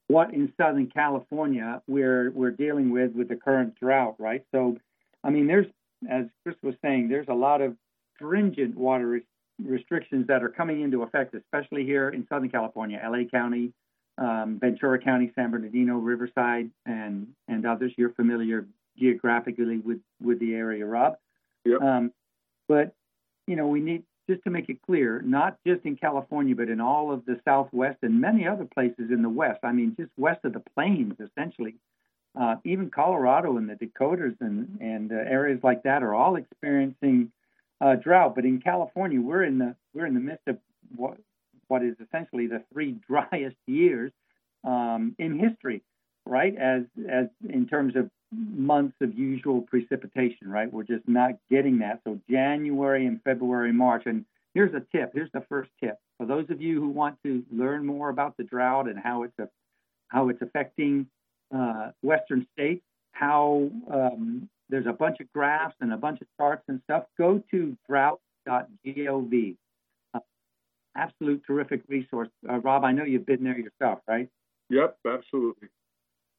[0.10, 4.44] what in Southern California we're we're dealing with with the current drought, right?
[4.52, 4.76] So,
[5.24, 5.68] I mean, there's
[6.10, 7.76] as Chris was saying, there's a lot of
[8.16, 9.24] stringent water res-
[9.64, 13.72] restrictions that are coming into effect, especially here in Southern California, LA County,
[14.18, 17.94] um, Ventura County, San Bernardino, Riverside, and and others.
[17.96, 18.66] You're familiar
[18.98, 21.18] geographically with with the area, Rob.
[21.66, 21.82] Yep.
[21.82, 22.12] Um,
[22.68, 22.96] but
[23.46, 26.80] you know, we need just to make it clear, not just in California, but in
[26.80, 29.60] all of the Southwest and many other places in the West.
[29.64, 31.76] I mean, just west of the plains, essentially.
[32.40, 37.32] Uh, even Colorado and the Dakotas and and uh, areas like that are all experiencing
[37.82, 38.36] uh, drought.
[38.36, 40.60] But in California, we're in the we're in the midst of
[40.96, 41.18] what
[41.68, 44.12] what is essentially the three driest years
[44.64, 45.82] um, in history,
[46.30, 46.56] right?
[46.56, 50.72] As as in terms of months of usual precipitation, right?
[50.72, 52.02] We're just not getting that.
[52.06, 55.12] So January and February, March, and here's a tip.
[55.14, 58.44] Here's the first tip for those of you who want to learn more about the
[58.44, 59.50] drought and how it's a,
[60.10, 61.08] how it's affecting
[61.56, 62.84] uh, Western states.
[63.12, 67.06] How um, there's a bunch of graphs and a bunch of charts and stuff.
[67.18, 69.58] Go to drought.gov
[70.96, 72.30] absolute terrific resource.
[72.48, 74.30] Uh, Rob, I know you've been there yourself, right?
[74.70, 75.70] Yep, absolutely.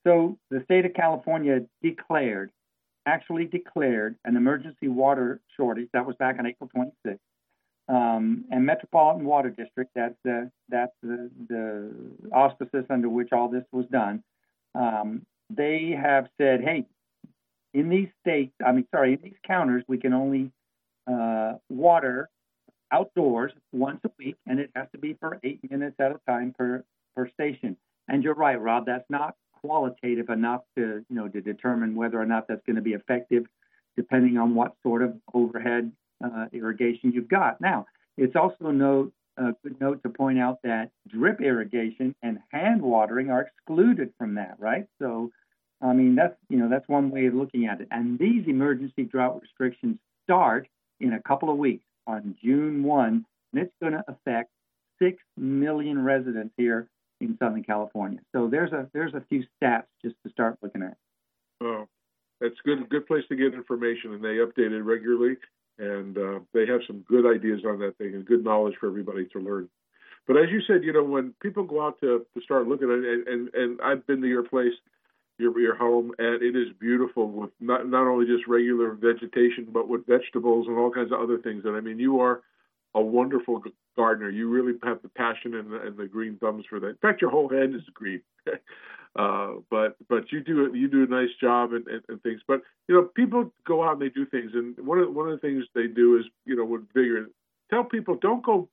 [0.06, 2.50] So the state of California declared,
[3.06, 5.88] actually declared an emergency water shortage.
[5.92, 7.18] That was back on April 26th.
[7.88, 11.90] Um, and Metropolitan Water District, that's the that's the, the
[12.32, 14.22] auspices under which all this was done.
[14.76, 16.86] Um, they have said, hey,
[17.74, 20.52] in these states, I mean, sorry, in these counters, we can only
[21.10, 22.30] uh, water
[22.92, 26.54] outdoors once a week, and it has to be for eight minutes at a time
[26.56, 26.84] per
[27.16, 27.76] per station.
[28.08, 28.86] And you're right, Rob.
[28.86, 32.82] That's not qualitative enough to you know to determine whether or not that's going to
[32.82, 33.44] be effective,
[33.96, 35.92] depending on what sort of overhead
[36.24, 37.60] uh, irrigation you've got.
[37.60, 37.86] Now,
[38.16, 43.30] it's also note a good note to point out that drip irrigation and hand watering
[43.30, 44.86] are excluded from that, right?
[45.00, 45.30] So,
[45.80, 47.88] I mean that's you know that's one way of looking at it.
[47.90, 50.68] And these emergency drought restrictions start
[51.00, 54.50] in a couple of weeks on June 1, and it's going to affect
[55.00, 56.88] 6 million residents here
[57.20, 58.20] in Southern California.
[58.32, 60.96] So there's a there's a few stats just to start looking at.
[61.62, 61.86] Oh,
[62.40, 65.36] that's good good place to get information, and they update it regularly,
[65.78, 69.26] and uh, they have some good ideas on that thing and good knowledge for everybody
[69.32, 69.68] to learn.
[70.26, 72.98] But as you said, you know, when people go out to, to start looking at
[72.98, 74.72] it, and, and, and I've been to your place,
[75.38, 79.88] your your home, and it is beautiful with not not only just regular vegetation, but
[79.88, 81.64] with vegetables and all kinds of other things.
[81.64, 82.42] And I mean, you are
[82.94, 83.62] a wonderful
[83.96, 84.30] gardener.
[84.30, 86.88] You really have the passion and the, and the green thumbs for that.
[86.88, 88.22] In fact, your whole head is green.
[89.16, 92.40] uh, but but you do you do a nice job and, and, and, things.
[92.46, 95.40] But you know, people go out and they do things, and one of one of
[95.40, 97.28] the things they do is you know with vigor,
[97.70, 98.68] tell people don't go,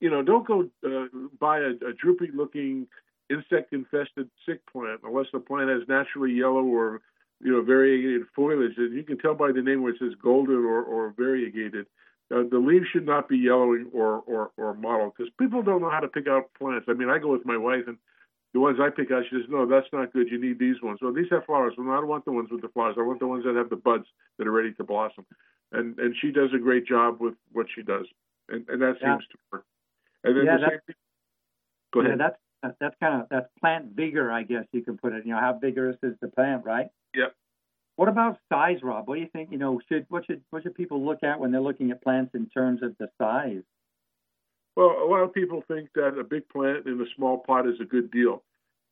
[0.00, 1.06] you know, don't go uh,
[1.38, 2.86] buy a, a droopy looking
[3.28, 7.00] insect infested sick plant unless the plant has naturally yellow or
[7.40, 8.74] you know variegated foliage.
[8.76, 11.86] And you can tell by the name where it says golden or, or variegated.
[12.32, 15.90] Uh, the leaves should not be yellowing or or, or mottled because people don't know
[15.90, 16.86] how to pick out plants.
[16.88, 17.98] I mean, I go with my wife and
[18.52, 20.28] the ones I pick out, she says, "No, that's not good.
[20.30, 20.98] You need these ones.
[21.00, 21.74] Well, these have flowers.
[21.78, 22.96] Well, I don't want the ones with the flowers.
[22.98, 24.06] I want the ones that have the buds
[24.38, 25.24] that are ready to blossom."
[25.72, 28.06] And and she does a great job with what she does,
[28.48, 29.14] and and that yeah.
[29.14, 29.64] seems to work.
[30.24, 30.96] And then yeah, the same thing.
[31.92, 32.18] Go ahead.
[32.18, 32.30] Yeah,
[32.62, 35.24] that's that's kind of that's plant vigor, I guess you can put it.
[35.24, 36.88] You know, how vigorous is the plant, right?
[37.14, 37.34] Yep.
[38.00, 39.06] What about size, Rob?
[39.08, 39.52] What do you think?
[39.52, 42.34] You know, should what should what should people look at when they're looking at plants
[42.34, 43.60] in terms of the size?
[44.74, 47.78] Well, a lot of people think that a big plant in a small pot is
[47.78, 48.42] a good deal.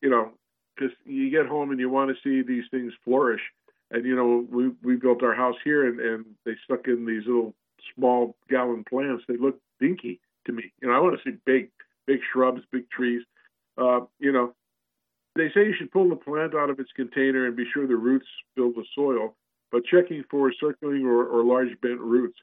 [0.03, 0.33] You know,
[0.75, 3.41] because you get home and you want to see these things flourish.
[3.89, 7.25] And you know, we we built our house here, and and they stuck in these
[7.25, 7.55] little
[7.95, 9.23] small gallon plants.
[9.27, 10.71] They look dinky to me.
[10.83, 11.71] You know, I want to see big,
[12.05, 13.23] big shrubs, big trees.
[13.75, 14.53] Uh, you know,
[15.35, 17.95] they say you should pull the plant out of its container and be sure the
[17.95, 19.35] roots fill the soil,
[19.71, 22.37] but checking for circling or, or large bent roots.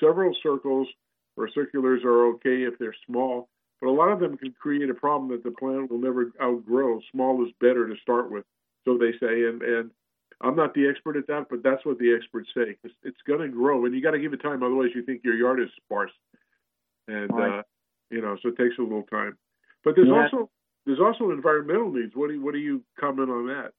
[0.00, 0.88] Several circles
[1.36, 3.48] or circulars are okay if they're small,
[3.80, 7.00] but a lot of them can create a problem that the plant will never outgrow.
[7.10, 8.44] Small is better to start with,
[8.84, 9.44] so they say.
[9.44, 9.90] And and
[10.40, 12.76] I'm not the expert at that, but that's what the experts say.
[12.82, 14.62] It's, it's going to grow, and you got to give it time.
[14.62, 16.12] Otherwise, you think your yard is sparse,
[17.06, 17.58] and right.
[17.58, 17.62] uh,
[18.10, 19.36] you know, so it takes a little time.
[19.84, 20.22] But there's yeah.
[20.24, 20.50] also
[20.86, 22.12] there's also environmental needs.
[22.14, 23.72] What do you, what do you comment on that?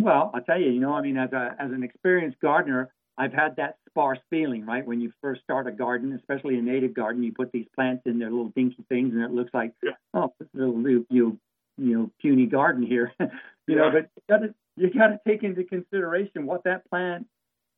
[0.00, 3.32] Well, I'll tell you, you know, I mean, as a as an experienced gardener, I've
[3.32, 4.86] had that sparse feeling, right?
[4.86, 8.18] When you first start a garden, especially a native garden, you put these plants in
[8.18, 9.92] their little dinky things, and it looks like, yeah.
[10.12, 11.38] oh, this little you
[11.78, 13.28] you know puny garden here, you
[13.68, 13.76] yeah.
[13.76, 13.90] know.
[13.90, 17.26] But you got to you got to take into consideration what that plant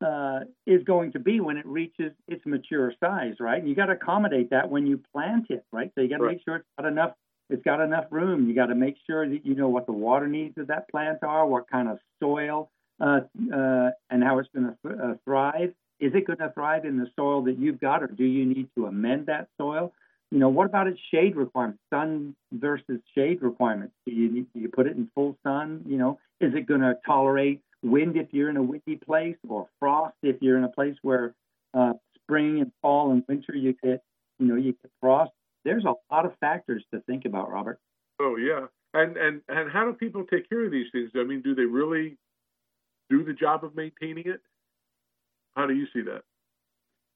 [0.05, 3.61] uh, is going to be when it reaches its mature size, right?
[3.61, 5.91] And you got to accommodate that when you plant it, right?
[5.95, 6.33] So you got to right.
[6.33, 7.13] make sure it's got enough
[7.51, 8.49] it's got enough room.
[8.49, 11.19] You got to make sure that you know what the water needs of that plant
[11.23, 12.71] are, what kind of soil,
[13.01, 13.21] uh,
[13.55, 15.73] uh, and how it's going to uh, thrive.
[16.01, 18.69] Is it going to thrive in the soil that you've got, or do you need
[18.77, 19.93] to amend that soil?
[20.31, 23.95] You know, what about its shade requirements, sun versus shade requirements?
[24.07, 25.85] Do you need, do you put it in full sun?
[25.87, 29.69] You know, is it going to tolerate wind if you're in a windy place, or
[29.81, 31.35] frost if you're in a place where
[31.73, 34.03] uh, spring and fall and winter you get,
[34.39, 35.33] you know, you get frost?
[35.69, 37.79] There's a lot of factors to think about, Robert.
[38.21, 41.11] Oh yeah, and and and how do people take care of these things?
[41.15, 42.17] I mean, do they really
[43.11, 44.41] do the job of maintaining it?
[45.57, 46.23] How do you see that?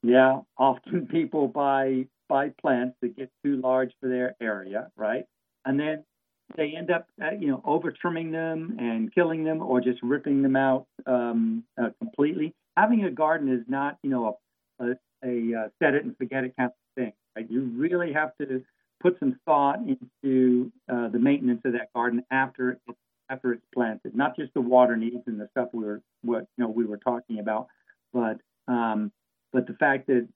[0.02, 5.24] Yeah, often people buy buy plants that get too large for their area, right?
[5.64, 6.04] And then
[6.56, 10.42] they end up, uh, you know, over trimming them and killing them, or just ripping
[10.42, 12.54] them out um, uh, completely.
[12.76, 14.38] Having a garden is not, you know,
[14.80, 14.94] a, a,
[15.24, 16.81] a uh, set it and forget it kind of thing.
[17.36, 17.50] Right?
[17.50, 18.62] You really have to
[19.00, 24.14] put some thought into uh, the maintenance of that garden after it's after it's planted.
[24.14, 26.98] Not just the water needs and the stuff we were what you know we were
[26.98, 27.66] talking about,
[28.12, 29.10] but um,
[29.52, 30.28] but the fact that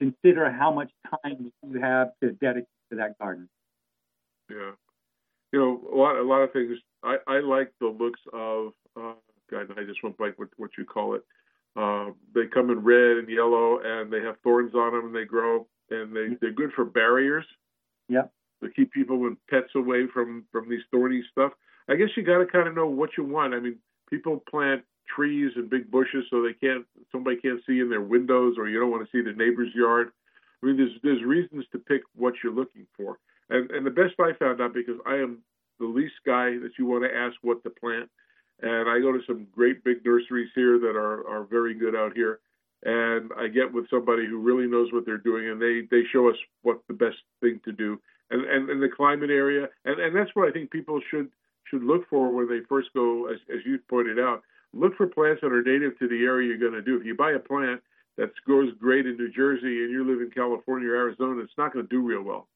[0.00, 0.90] consider how much
[1.24, 3.48] time you have to dedicate to that garden.
[4.50, 4.72] Yeah,
[5.52, 6.78] you know a lot a lot of things.
[7.02, 9.14] I, I like the looks of uh,
[9.50, 9.70] God.
[9.76, 11.22] I just went blank what what you call it.
[11.76, 15.24] Uh, they come in red and yellow, and they have thorns on them, and they
[15.24, 17.44] grow and they, they're good for barriers.
[18.08, 18.24] Yeah.
[18.62, 21.52] To keep people and pets away from from these thorny stuff.
[21.88, 23.54] I guess you got to kind of know what you want.
[23.54, 23.76] I mean,
[24.08, 28.56] people plant trees and big bushes so they can't somebody can't see in their windows,
[28.58, 30.12] or you don't want to see their neighbor's yard.
[30.62, 33.18] I mean, there's there's reasons to pick what you're looking for.
[33.50, 35.38] And and the best I found out because I am
[35.78, 38.08] the least guy that you want to ask what to plant.
[38.62, 42.14] And I go to some great big nurseries here that are are very good out
[42.14, 42.40] here
[42.84, 46.28] and I get with somebody who really knows what they're doing, and they they show
[46.28, 50.30] us what the best thing to do, and and, the climate area, and and that's
[50.34, 51.30] what I think people should
[51.64, 55.40] should look for when they first go, as as you pointed out, look for plants
[55.42, 56.98] that are native to the area you're going to do.
[56.98, 57.80] If you buy a plant
[58.16, 61.72] that grows great in New Jersey and you live in California or Arizona, it's not
[61.72, 62.48] going to do real well.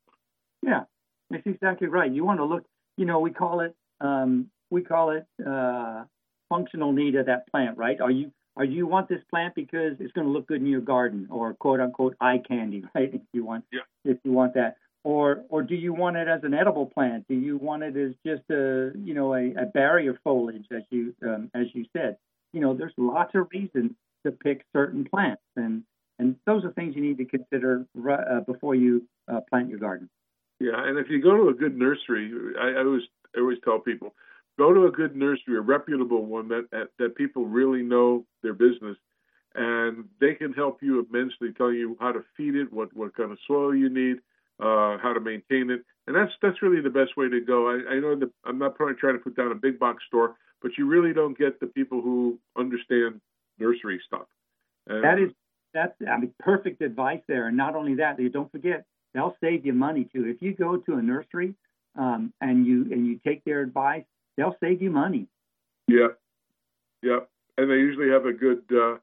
[0.63, 0.83] Yeah,
[1.31, 2.11] that's exactly right.
[2.11, 2.65] You want to look,
[2.97, 6.05] you know, we call it um, we call it uh,
[6.49, 8.01] functional need of that plant, right?
[8.01, 10.67] Are you or do you want this plant because it's going to look good in
[10.67, 13.11] your garden or quote unquote eye candy, right?
[13.15, 13.81] If you want, yeah.
[14.05, 17.27] if you want that, or or do you want it as an edible plant?
[17.29, 21.15] Do you want it as just a you know a, a barrier foliage, as you
[21.23, 22.17] um, as you said?
[22.53, 23.93] You know, there's lots of reasons
[24.27, 25.85] to pick certain plants, and
[26.19, 30.11] and those are things you need to consider uh, before you uh, plant your garden.
[30.59, 33.03] Yeah, and if you go to a good nursery, I, I always
[33.37, 34.15] I always tell people
[34.59, 38.53] go to a good nursery, a reputable one that, that that people really know their
[38.53, 38.97] business,
[39.55, 43.31] and they can help you immensely, tell you how to feed it, what what kind
[43.31, 44.17] of soil you need,
[44.61, 47.69] uh, how to maintain it, and that's that's really the best way to go.
[47.69, 50.35] I, I know that I'm not probably trying to put down a big box store,
[50.61, 53.21] but you really don't get the people who understand
[53.59, 54.27] nursery stuff.
[54.87, 55.31] And that is
[55.73, 58.85] that's I mean perfect advice there, and not only that, you don't forget
[59.15, 60.27] they'll save you money too.
[60.27, 61.55] If you go to a nursery
[61.97, 64.05] um, and you and you take their advice,
[64.39, 65.27] they'll save you money.
[65.87, 66.09] Yeah,
[67.03, 67.19] yeah,
[67.59, 68.97] and they usually have a good uh,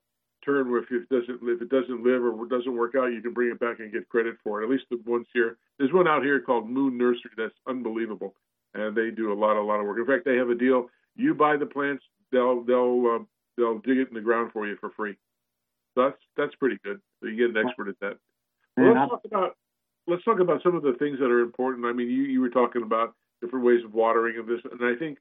[0.44, 3.34] turn where if it doesn't if it doesn't live or doesn't work out, you can
[3.34, 4.66] bring it back and get credit for it.
[4.66, 5.58] At least the ones here.
[5.78, 8.34] There's one out here called Moon Nursery that's unbelievable,
[8.74, 10.00] and they do a lot a lot of work.
[10.00, 10.90] In fact, they have a deal.
[11.16, 13.24] You buy the plants, they'll they'll uh,
[13.58, 15.18] they'll dig it in the ground for you for free.
[15.96, 17.02] So that's that's pretty good.
[17.20, 18.18] So you get an expert at that.
[18.78, 19.58] Well, let's talk about
[20.08, 21.86] let's talk about some of the things that are important.
[21.86, 23.16] I mean, you you were talking about
[23.46, 24.62] different ways of watering and this.
[24.72, 25.20] And I think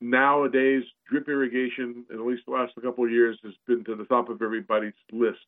[0.00, 4.28] nowadays drip irrigation, at least the last couple of years, has been to the top
[4.28, 5.38] of everybody's list.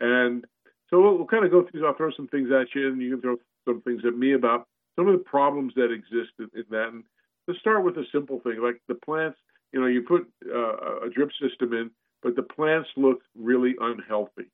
[0.00, 0.44] And
[0.90, 1.86] so we'll, we'll kind of go through.
[1.86, 3.36] I'll throw some things at you, and you can throw
[3.66, 4.66] some things at me about
[4.96, 6.88] some of the problems that exist in, in that.
[6.88, 7.04] And
[7.46, 9.38] let's start with a simple thing, like the plants.
[9.72, 11.90] You know, you put uh, a drip system in,
[12.22, 14.50] but the plants look really unhealthy.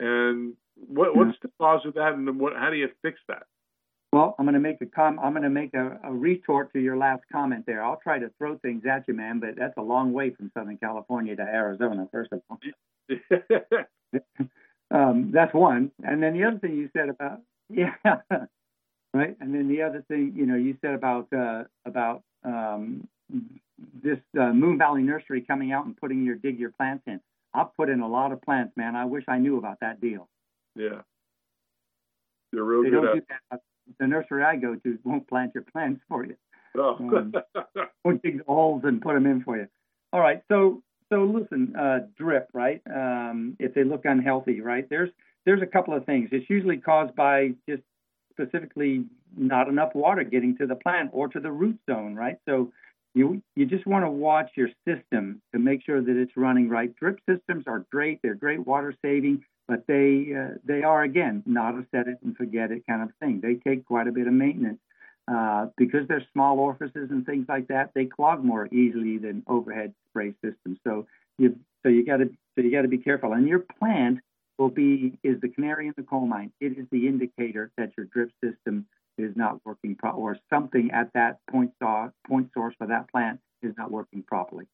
[0.00, 3.44] And what, what's the cause of that, and what, how do you fix that?
[4.12, 6.80] Well, I'm going to make a com- I'm going to make a, a, retort to
[6.80, 7.82] your last comment there.
[7.82, 10.76] I'll try to throw things at you, man, but that's a long way from Southern
[10.76, 12.06] California to Arizona.
[12.12, 12.58] First of all,
[14.90, 15.92] um, that's one.
[16.04, 17.40] And then the other thing you said about
[17.70, 17.94] yeah,
[19.14, 19.34] right.
[19.40, 23.08] And then the other thing, you know, you said about uh, about um,
[24.02, 27.18] this uh, Moon Valley Nursery coming out and putting your dig your plants in.
[27.54, 28.94] I've put in a lot of plants, man.
[28.94, 30.28] I wish I knew about that deal.
[30.76, 31.00] Yeah,
[32.52, 33.60] they're real they good at.
[33.98, 36.36] The nursery I go to won't plant your plants for you.
[36.76, 36.96] Oh.
[36.96, 37.34] um,
[38.04, 39.68] won't dig the holes and put them in for you.
[40.12, 40.82] All right, so
[41.12, 42.80] so listen, uh, drip, right?
[42.86, 44.88] Um, if they look unhealthy, right?
[44.88, 45.10] There's
[45.44, 46.30] there's a couple of things.
[46.32, 47.82] It's usually caused by just
[48.30, 49.04] specifically
[49.36, 52.36] not enough water getting to the plant or to the root zone, right?
[52.48, 52.72] So
[53.14, 56.94] you you just want to watch your system to make sure that it's running right.
[56.96, 61.74] Drip systems are great; they're great water saving, but they uh, they are again not
[61.74, 63.40] a set it and forget it kind of thing.
[63.40, 64.80] They take quite a bit of maintenance
[65.28, 67.90] uh, because they're small orifices and things like that.
[67.94, 70.78] They clog more easily than overhead spray systems.
[70.84, 71.06] So
[71.38, 73.32] you so you got to so you got to be careful.
[73.32, 74.20] And your plant
[74.58, 76.52] will be is the canary in the coal mine.
[76.60, 78.86] It is the indicator that your drip system
[79.18, 83.40] is not working pro- or something at that point saw, point source for that plant
[83.62, 84.66] is not working properly.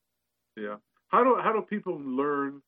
[0.57, 0.77] Yeah.
[1.09, 2.63] How do how do people learn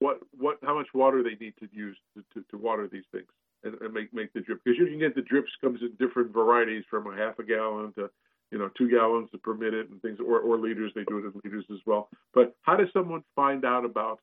[0.00, 3.28] what what how much water they need to use to, to, to water these things
[3.64, 4.60] and, and, make make the drip?
[4.64, 7.92] Because you can get the drips comes in different varieties from a half a gallon
[7.94, 8.10] to
[8.50, 10.92] you know two gallons per minute and things or, or liters.
[10.94, 12.08] They do it in liters as well.
[12.34, 14.20] But how does someone find out about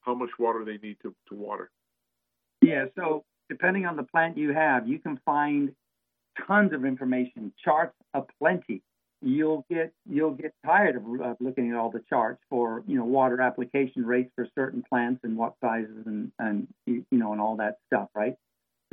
[0.00, 1.70] how much water they need to, to water?
[2.60, 5.74] Yeah, so depending on the plant you have, you can find
[6.46, 8.82] tons of information, charts aplenty.
[9.22, 13.04] You'll get you'll get tired of uh, looking at all the charts for you know
[13.04, 17.56] water application rates for certain plants and what sizes and and you know and all
[17.56, 18.34] that stuff, right?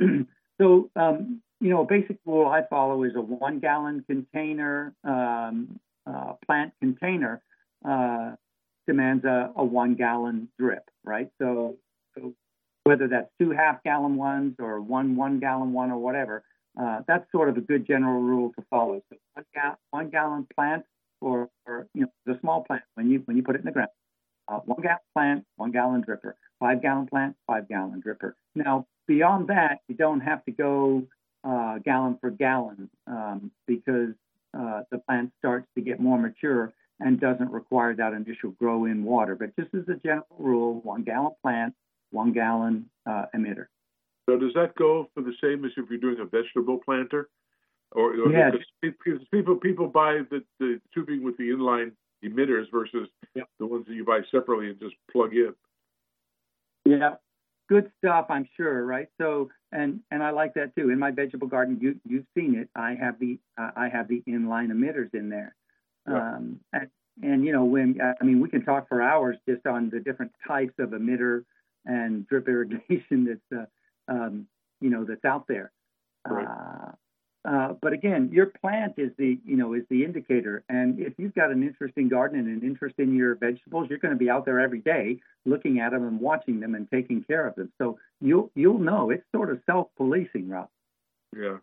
[0.60, 5.80] so um, you know a basic rule I follow is a one gallon container um,
[6.06, 7.42] uh, plant container
[7.84, 8.32] uh,
[8.86, 11.30] demands a, a one gallon drip, right?
[11.40, 11.76] So,
[12.16, 12.34] so
[12.84, 16.42] whether that's two half gallon ones or one one gallon one or whatever,
[16.80, 19.02] uh, that's sort of a good general rule to follow.
[19.10, 20.84] So one, ga- one gallon plant
[21.20, 23.72] or, or you know the small plant when you when you put it in the
[23.72, 23.90] ground,
[24.48, 26.34] uh, one gallon plant, one gallon dripper.
[26.58, 28.32] Five gallon plant, five gallon dripper.
[28.54, 31.06] Now beyond that, you don't have to go
[31.44, 34.14] uh, gallon for gallon um, because
[34.56, 39.04] uh, the plant starts to get more mature and doesn't require that initial grow in
[39.04, 39.34] water.
[39.34, 41.74] But just as a general rule, one gallon plant,
[42.10, 43.66] one gallon uh, emitter.
[44.30, 47.28] So does that go for the same as if you're doing a vegetable planter?
[47.92, 48.54] Or, or yes.
[48.80, 51.90] because people people buy the, the tubing with the inline
[52.24, 53.48] emitters versus yep.
[53.58, 55.52] the ones that you buy separately and just plug in.
[56.84, 57.16] Yeah,
[57.68, 59.08] good stuff, I'm sure, right?
[59.20, 60.90] So, and and I like that too.
[60.90, 62.68] In my vegetable garden, you you've seen it.
[62.76, 65.56] I have the uh, I have the inline emitters in there.
[66.08, 66.36] Yeah.
[66.36, 66.88] Um, and,
[67.24, 70.30] and, you know, when I mean, we can talk for hours just on the different
[70.46, 71.44] types of emitter
[71.84, 73.66] and drip irrigation that's, uh,
[74.10, 74.46] um,
[74.80, 75.72] you know, that's out there.
[76.28, 76.46] Right.
[76.46, 76.92] Uh,
[77.48, 80.62] uh, but again, your plant is the, you know, is the indicator.
[80.68, 84.12] And if you've got an interesting garden and an interest in your vegetables, you're going
[84.12, 87.46] to be out there every day looking at them and watching them and taking care
[87.46, 87.72] of them.
[87.78, 90.68] So you'll you'll know it's sort of self-policing, Rob.
[91.34, 91.58] Yeah.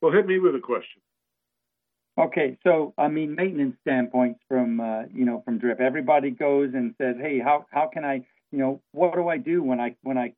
[0.00, 1.02] Well, hit me with a question.
[2.18, 5.80] Okay, so I mean, maintenance standpoints from uh, you know from drip.
[5.80, 9.62] Everybody goes and says, "Hey, how how can I you know what do I do
[9.62, 10.32] when I when I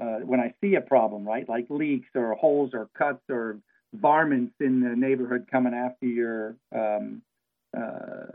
[0.00, 1.48] uh, when I see a problem, right?
[1.48, 3.58] Like leaks or holes or cuts or
[3.92, 7.22] varmints in the neighborhood coming after your um,
[7.76, 8.26] uh,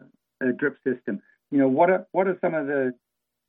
[0.58, 1.22] drip system.
[1.52, 2.94] You know, what are what are some of the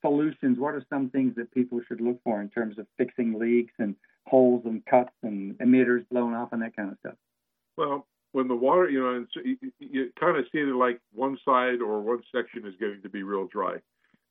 [0.01, 0.57] solutions?
[0.59, 3.95] What are some things that people should look for in terms of fixing leaks and
[4.27, 7.15] holes and cuts and emitters blown off and that kind of stuff?
[7.77, 11.81] Well, when the water, you know, you, you kind of see it like one side
[11.81, 13.77] or one section is getting to be real dry.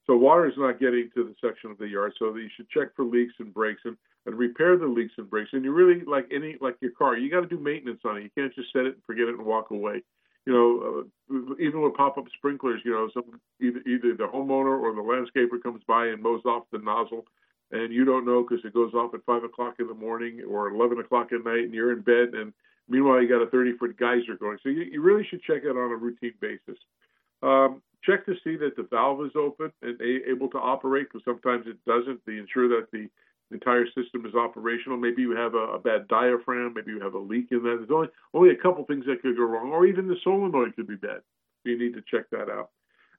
[0.07, 2.13] So water is not getting to the section of the yard.
[2.19, 3.97] So you should check for leaks and breaks and,
[4.27, 5.51] and repair the leaks and breaks.
[5.53, 8.23] And you really like any like your car, you got to do maintenance on it.
[8.25, 10.03] You can't just set it and forget it and walk away.
[10.47, 14.95] You know, uh, even with pop-up sprinklers, you know, some either either the homeowner or
[14.95, 17.27] the landscaper comes by and mows off the nozzle,
[17.71, 20.69] and you don't know because it goes off at five o'clock in the morning or
[20.69, 22.55] eleven o'clock at night, and you're in bed and
[22.91, 24.59] Meanwhile, you got a 30 foot geyser going.
[24.63, 26.77] So you, you, really should check it on a routine basis.
[27.41, 31.25] Um, check to see that the valve is open and a, able to operate because
[31.25, 32.25] sometimes it doesn't.
[32.27, 33.09] They ensure that the
[33.51, 34.97] entire system is operational.
[34.97, 36.75] Maybe you have a, a, bad diaphragm.
[36.75, 37.77] Maybe you have a leak in that.
[37.79, 40.87] There's only only a couple things that could go wrong, or even the solenoid could
[40.87, 41.21] be bad.
[41.63, 42.71] So you need to check that out.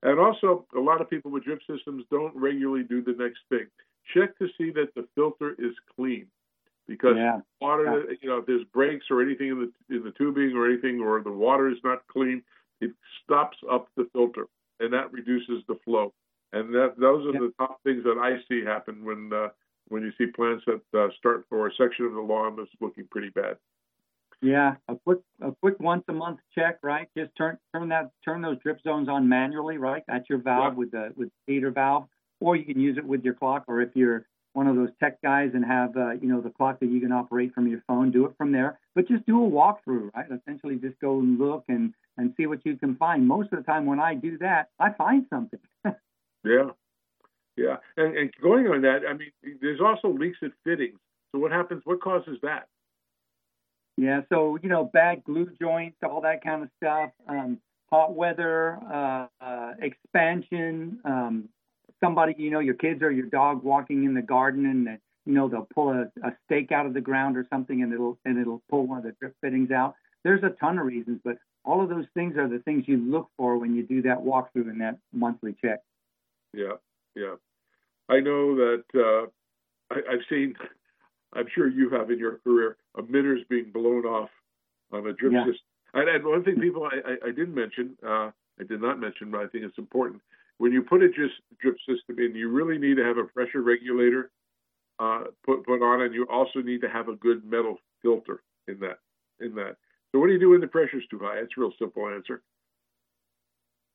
[0.04, 3.68] And also, a lot of people with drip systems don't regularly do the next thing.
[4.16, 6.26] check to see that the filter is clean
[6.88, 7.42] because Yeah.
[7.62, 8.16] water, Yeah.
[8.20, 11.22] you know, if there's breaks or anything in the in the tubing or anything, or
[11.22, 12.44] the water is not clean,
[12.80, 12.92] it
[13.24, 14.48] stops up the filter,
[14.82, 16.14] and that reduces the flow.
[16.54, 17.40] And that those are Yeah.
[17.48, 19.50] the top things that I see happen when uh,
[19.88, 23.08] when you see plants that uh, start or a section of the lawn that's looking
[23.10, 23.58] pretty bad.
[24.42, 27.08] Yeah, a quick a quick once a month check, right?
[27.16, 30.04] Just turn turn that turn those drip zones on manually, right?
[30.08, 30.78] That's your valve Yeah.
[30.78, 32.08] with the with the heater valve,
[32.40, 35.22] or you can use it with your clock, or if you're one of those tech
[35.22, 38.12] guys and have uh, you know the clock that you can operate from your phone,
[38.12, 38.80] do it from there.
[38.96, 40.26] But just do a walkthrough, right?
[40.26, 43.28] Essentially, just go and look and and see what you can find.
[43.28, 45.60] Most of the time, when I do that, I find something.
[46.44, 46.72] Yeah,
[47.56, 47.76] yeah.
[47.98, 49.30] And, and going on that, I mean,
[49.62, 50.98] there's also leaks at fittings.
[51.32, 51.84] So what happens?
[51.86, 52.68] What causes that?
[53.96, 57.12] Yeah, so you know, bad glue joints, all that kind of stuff.
[57.28, 57.60] Um,
[57.92, 61.00] hot weather, uh, uh, expansion.
[61.06, 61.50] Um,
[62.04, 64.92] somebody, you know, your kids or your dog walking in the garden, and uh,
[65.26, 68.18] you know they'll pull a, a stake out of the ground or something, and it'll
[68.26, 69.96] and it'll pull one of the drip fittings out.
[70.24, 73.30] There's a ton of reasons, but all of those things are the things you look
[73.38, 75.80] for when you do that walkthrough and that monthly check.
[76.54, 76.74] Yeah,
[77.16, 77.36] yeah.
[78.10, 80.56] I know that uh, I, I've seen.
[81.34, 84.30] I'm sure you have in your career emitters being blown off
[84.92, 85.46] on a drip Yeah.
[85.46, 85.66] system.
[85.94, 89.32] And, and one thing people I, I, I didn't mention, uh, I did not mention,
[89.32, 90.22] but I think it's important.
[90.62, 94.30] When you put a drip system in, you really need to have a pressure regulator
[95.00, 98.80] uh, put put on, and you also need to have a good metal filter in
[98.82, 99.00] that
[99.40, 99.78] in that.
[100.12, 101.40] So what do you do when the pressure's too high?
[101.40, 102.44] It's a real simple answer.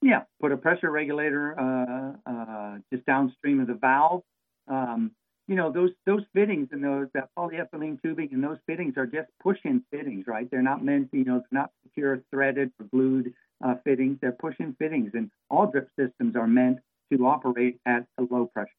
[0.03, 4.23] Yeah, put a pressure regulator uh, uh, just downstream of the valve.
[4.67, 5.13] Um,
[5.47, 9.29] you know those those fittings and those that polyethylene tubing and those fittings are just
[9.41, 10.51] push-in fittings, right?
[10.51, 13.35] They're not meant, you know, they're not secure threaded or glued
[13.65, 14.19] uh, fittings.
[14.21, 16.79] They're push-in fittings, and all drip systems are meant
[17.13, 18.71] to operate at a low pressure.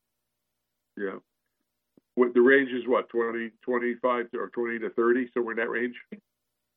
[0.97, 1.17] Yeah.
[2.15, 5.69] What the range is what 20, 25 to, or 20 to 30, somewhere in that
[5.69, 5.95] range.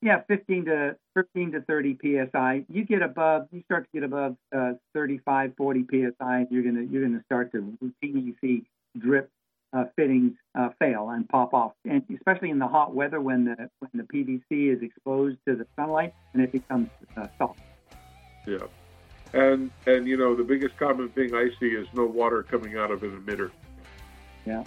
[0.02, 1.98] Yeah, 15 to 15 to 30
[2.32, 2.64] psi.
[2.70, 6.46] You get above, you start to get above uh, 35, 40 psi.
[6.50, 8.64] You're gonna you're gonna start to routinely see
[8.98, 9.30] drip
[9.74, 13.68] uh, fittings uh, fail and pop off, and especially in the hot weather when the
[13.80, 16.88] when the PVC is exposed to the sunlight and it becomes
[17.18, 17.60] uh, soft.
[18.46, 18.58] Yeah.
[19.32, 22.90] And and you know the biggest common thing I see is no water coming out
[22.90, 23.50] of an emitter.
[24.44, 24.64] Yeah,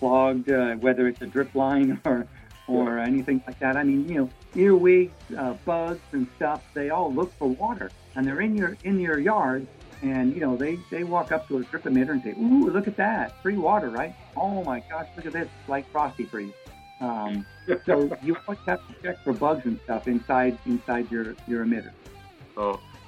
[0.00, 2.26] clogged, uh, whether it's a drip line or
[2.66, 3.76] or anything like that.
[3.76, 6.62] I mean, you know, earwigs, uh, bugs, and stuff.
[6.74, 9.66] They all look for water, and they're in your in your yard.
[10.02, 12.88] And you know, they they walk up to a drip emitter and say, "Ooh, look
[12.88, 14.14] at that, free water, right?
[14.36, 16.52] Oh my gosh, look at this, it's like frosty freeze."
[17.00, 17.46] Um,
[17.86, 21.92] so you always have to check for bugs and stuff inside inside your your emitter.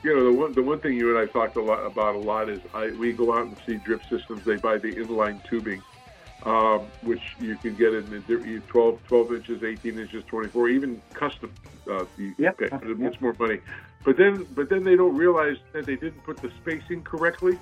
[0.03, 2.18] You know the one the one thing you and I talked a lot about a
[2.18, 4.44] lot is I we go out and see drip systems.
[4.46, 5.82] They buy the inline tubing,
[6.42, 11.53] um, which you can get in the 12, 12 inches, 18 inches, 24, even custom.
[11.90, 13.20] Uh, you, Yep, okay, custom, it's yep.
[13.20, 13.61] more money,
[14.05, 17.59] but then but then they don't realize that they didn't put the spacing correctly.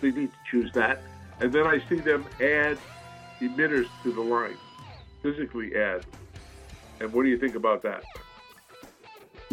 [0.00, 1.04] They need to choose that,
[1.40, 2.78] and then I see them add
[3.42, 4.58] emitters to the line,
[5.22, 6.02] physically add.
[7.00, 8.02] And what do you think about that?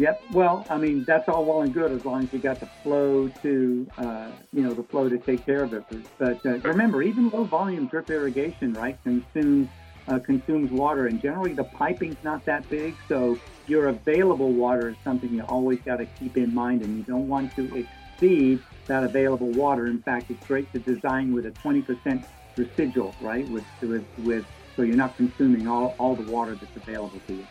[0.02, 0.22] Yep.
[0.32, 3.28] Well, I mean, that's all well and good as long as you got the flow
[3.42, 5.84] to, uh, you know, the flow to take care of it.
[6.18, 9.68] But uh, remember, even low volume drip irrigation, right, consumes
[10.08, 14.96] uh, consumes water, and generally the piping's not that big, so your available water is
[15.04, 19.04] something you always got to keep in mind, and you don't want to exceed that
[19.04, 19.86] available water.
[19.86, 22.24] In fact, it's great to design with a 20%
[22.56, 27.20] residual, right, with with with so you're not consuming all, all the water that's available
[27.28, 27.46] to you.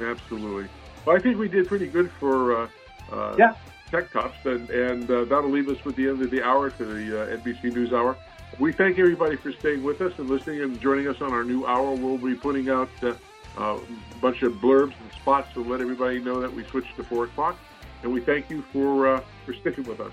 [0.00, 0.68] Absolutely.
[1.04, 2.68] Well, I think we did pretty good for uh,
[3.10, 3.54] uh, Yeah.
[3.90, 6.84] Tip Talks, and, and uh, that'll leave us with the end of the hour to
[6.84, 8.16] the uh, NBC News Hour.
[8.58, 11.66] We thank everybody for staying with us and listening and joining us on our new
[11.66, 11.94] hour.
[11.94, 13.14] We'll be putting out uh,
[13.58, 13.78] a
[14.20, 17.58] bunch of blurbs and spots to let everybody know that we switched to 4 o'clock.
[18.02, 20.12] And we thank you for, uh, for sticking with us.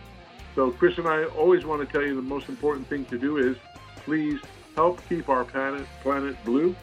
[0.56, 3.38] So, Chris and I always want to tell you the most important thing to do
[3.38, 3.56] is
[4.04, 4.40] please
[4.76, 6.76] help keep our planet, planet blue.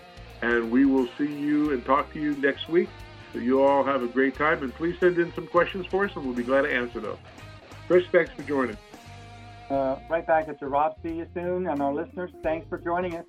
[0.42, 2.88] And we will see you and talk to you next week.
[3.37, 6.16] So you all have a great time, and please send in some questions for us,
[6.16, 7.18] and we'll be glad to answer those.
[7.87, 8.78] Chris, thanks for joining.
[9.68, 10.97] Uh, right back at you, Rob.
[11.03, 11.66] See you soon.
[11.66, 13.26] And our listeners, thanks for joining us.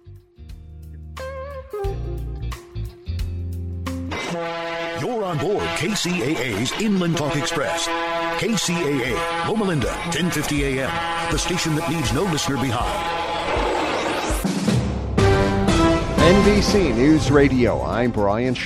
[5.02, 7.86] You're on board KCAA's Inland Talk Express.
[8.40, 13.28] KCAA, Loma Linda, 1050 AM, the station that leaves no listener behind.
[16.28, 17.82] NBC News Radio.
[17.84, 18.66] I'm Brian Shaw.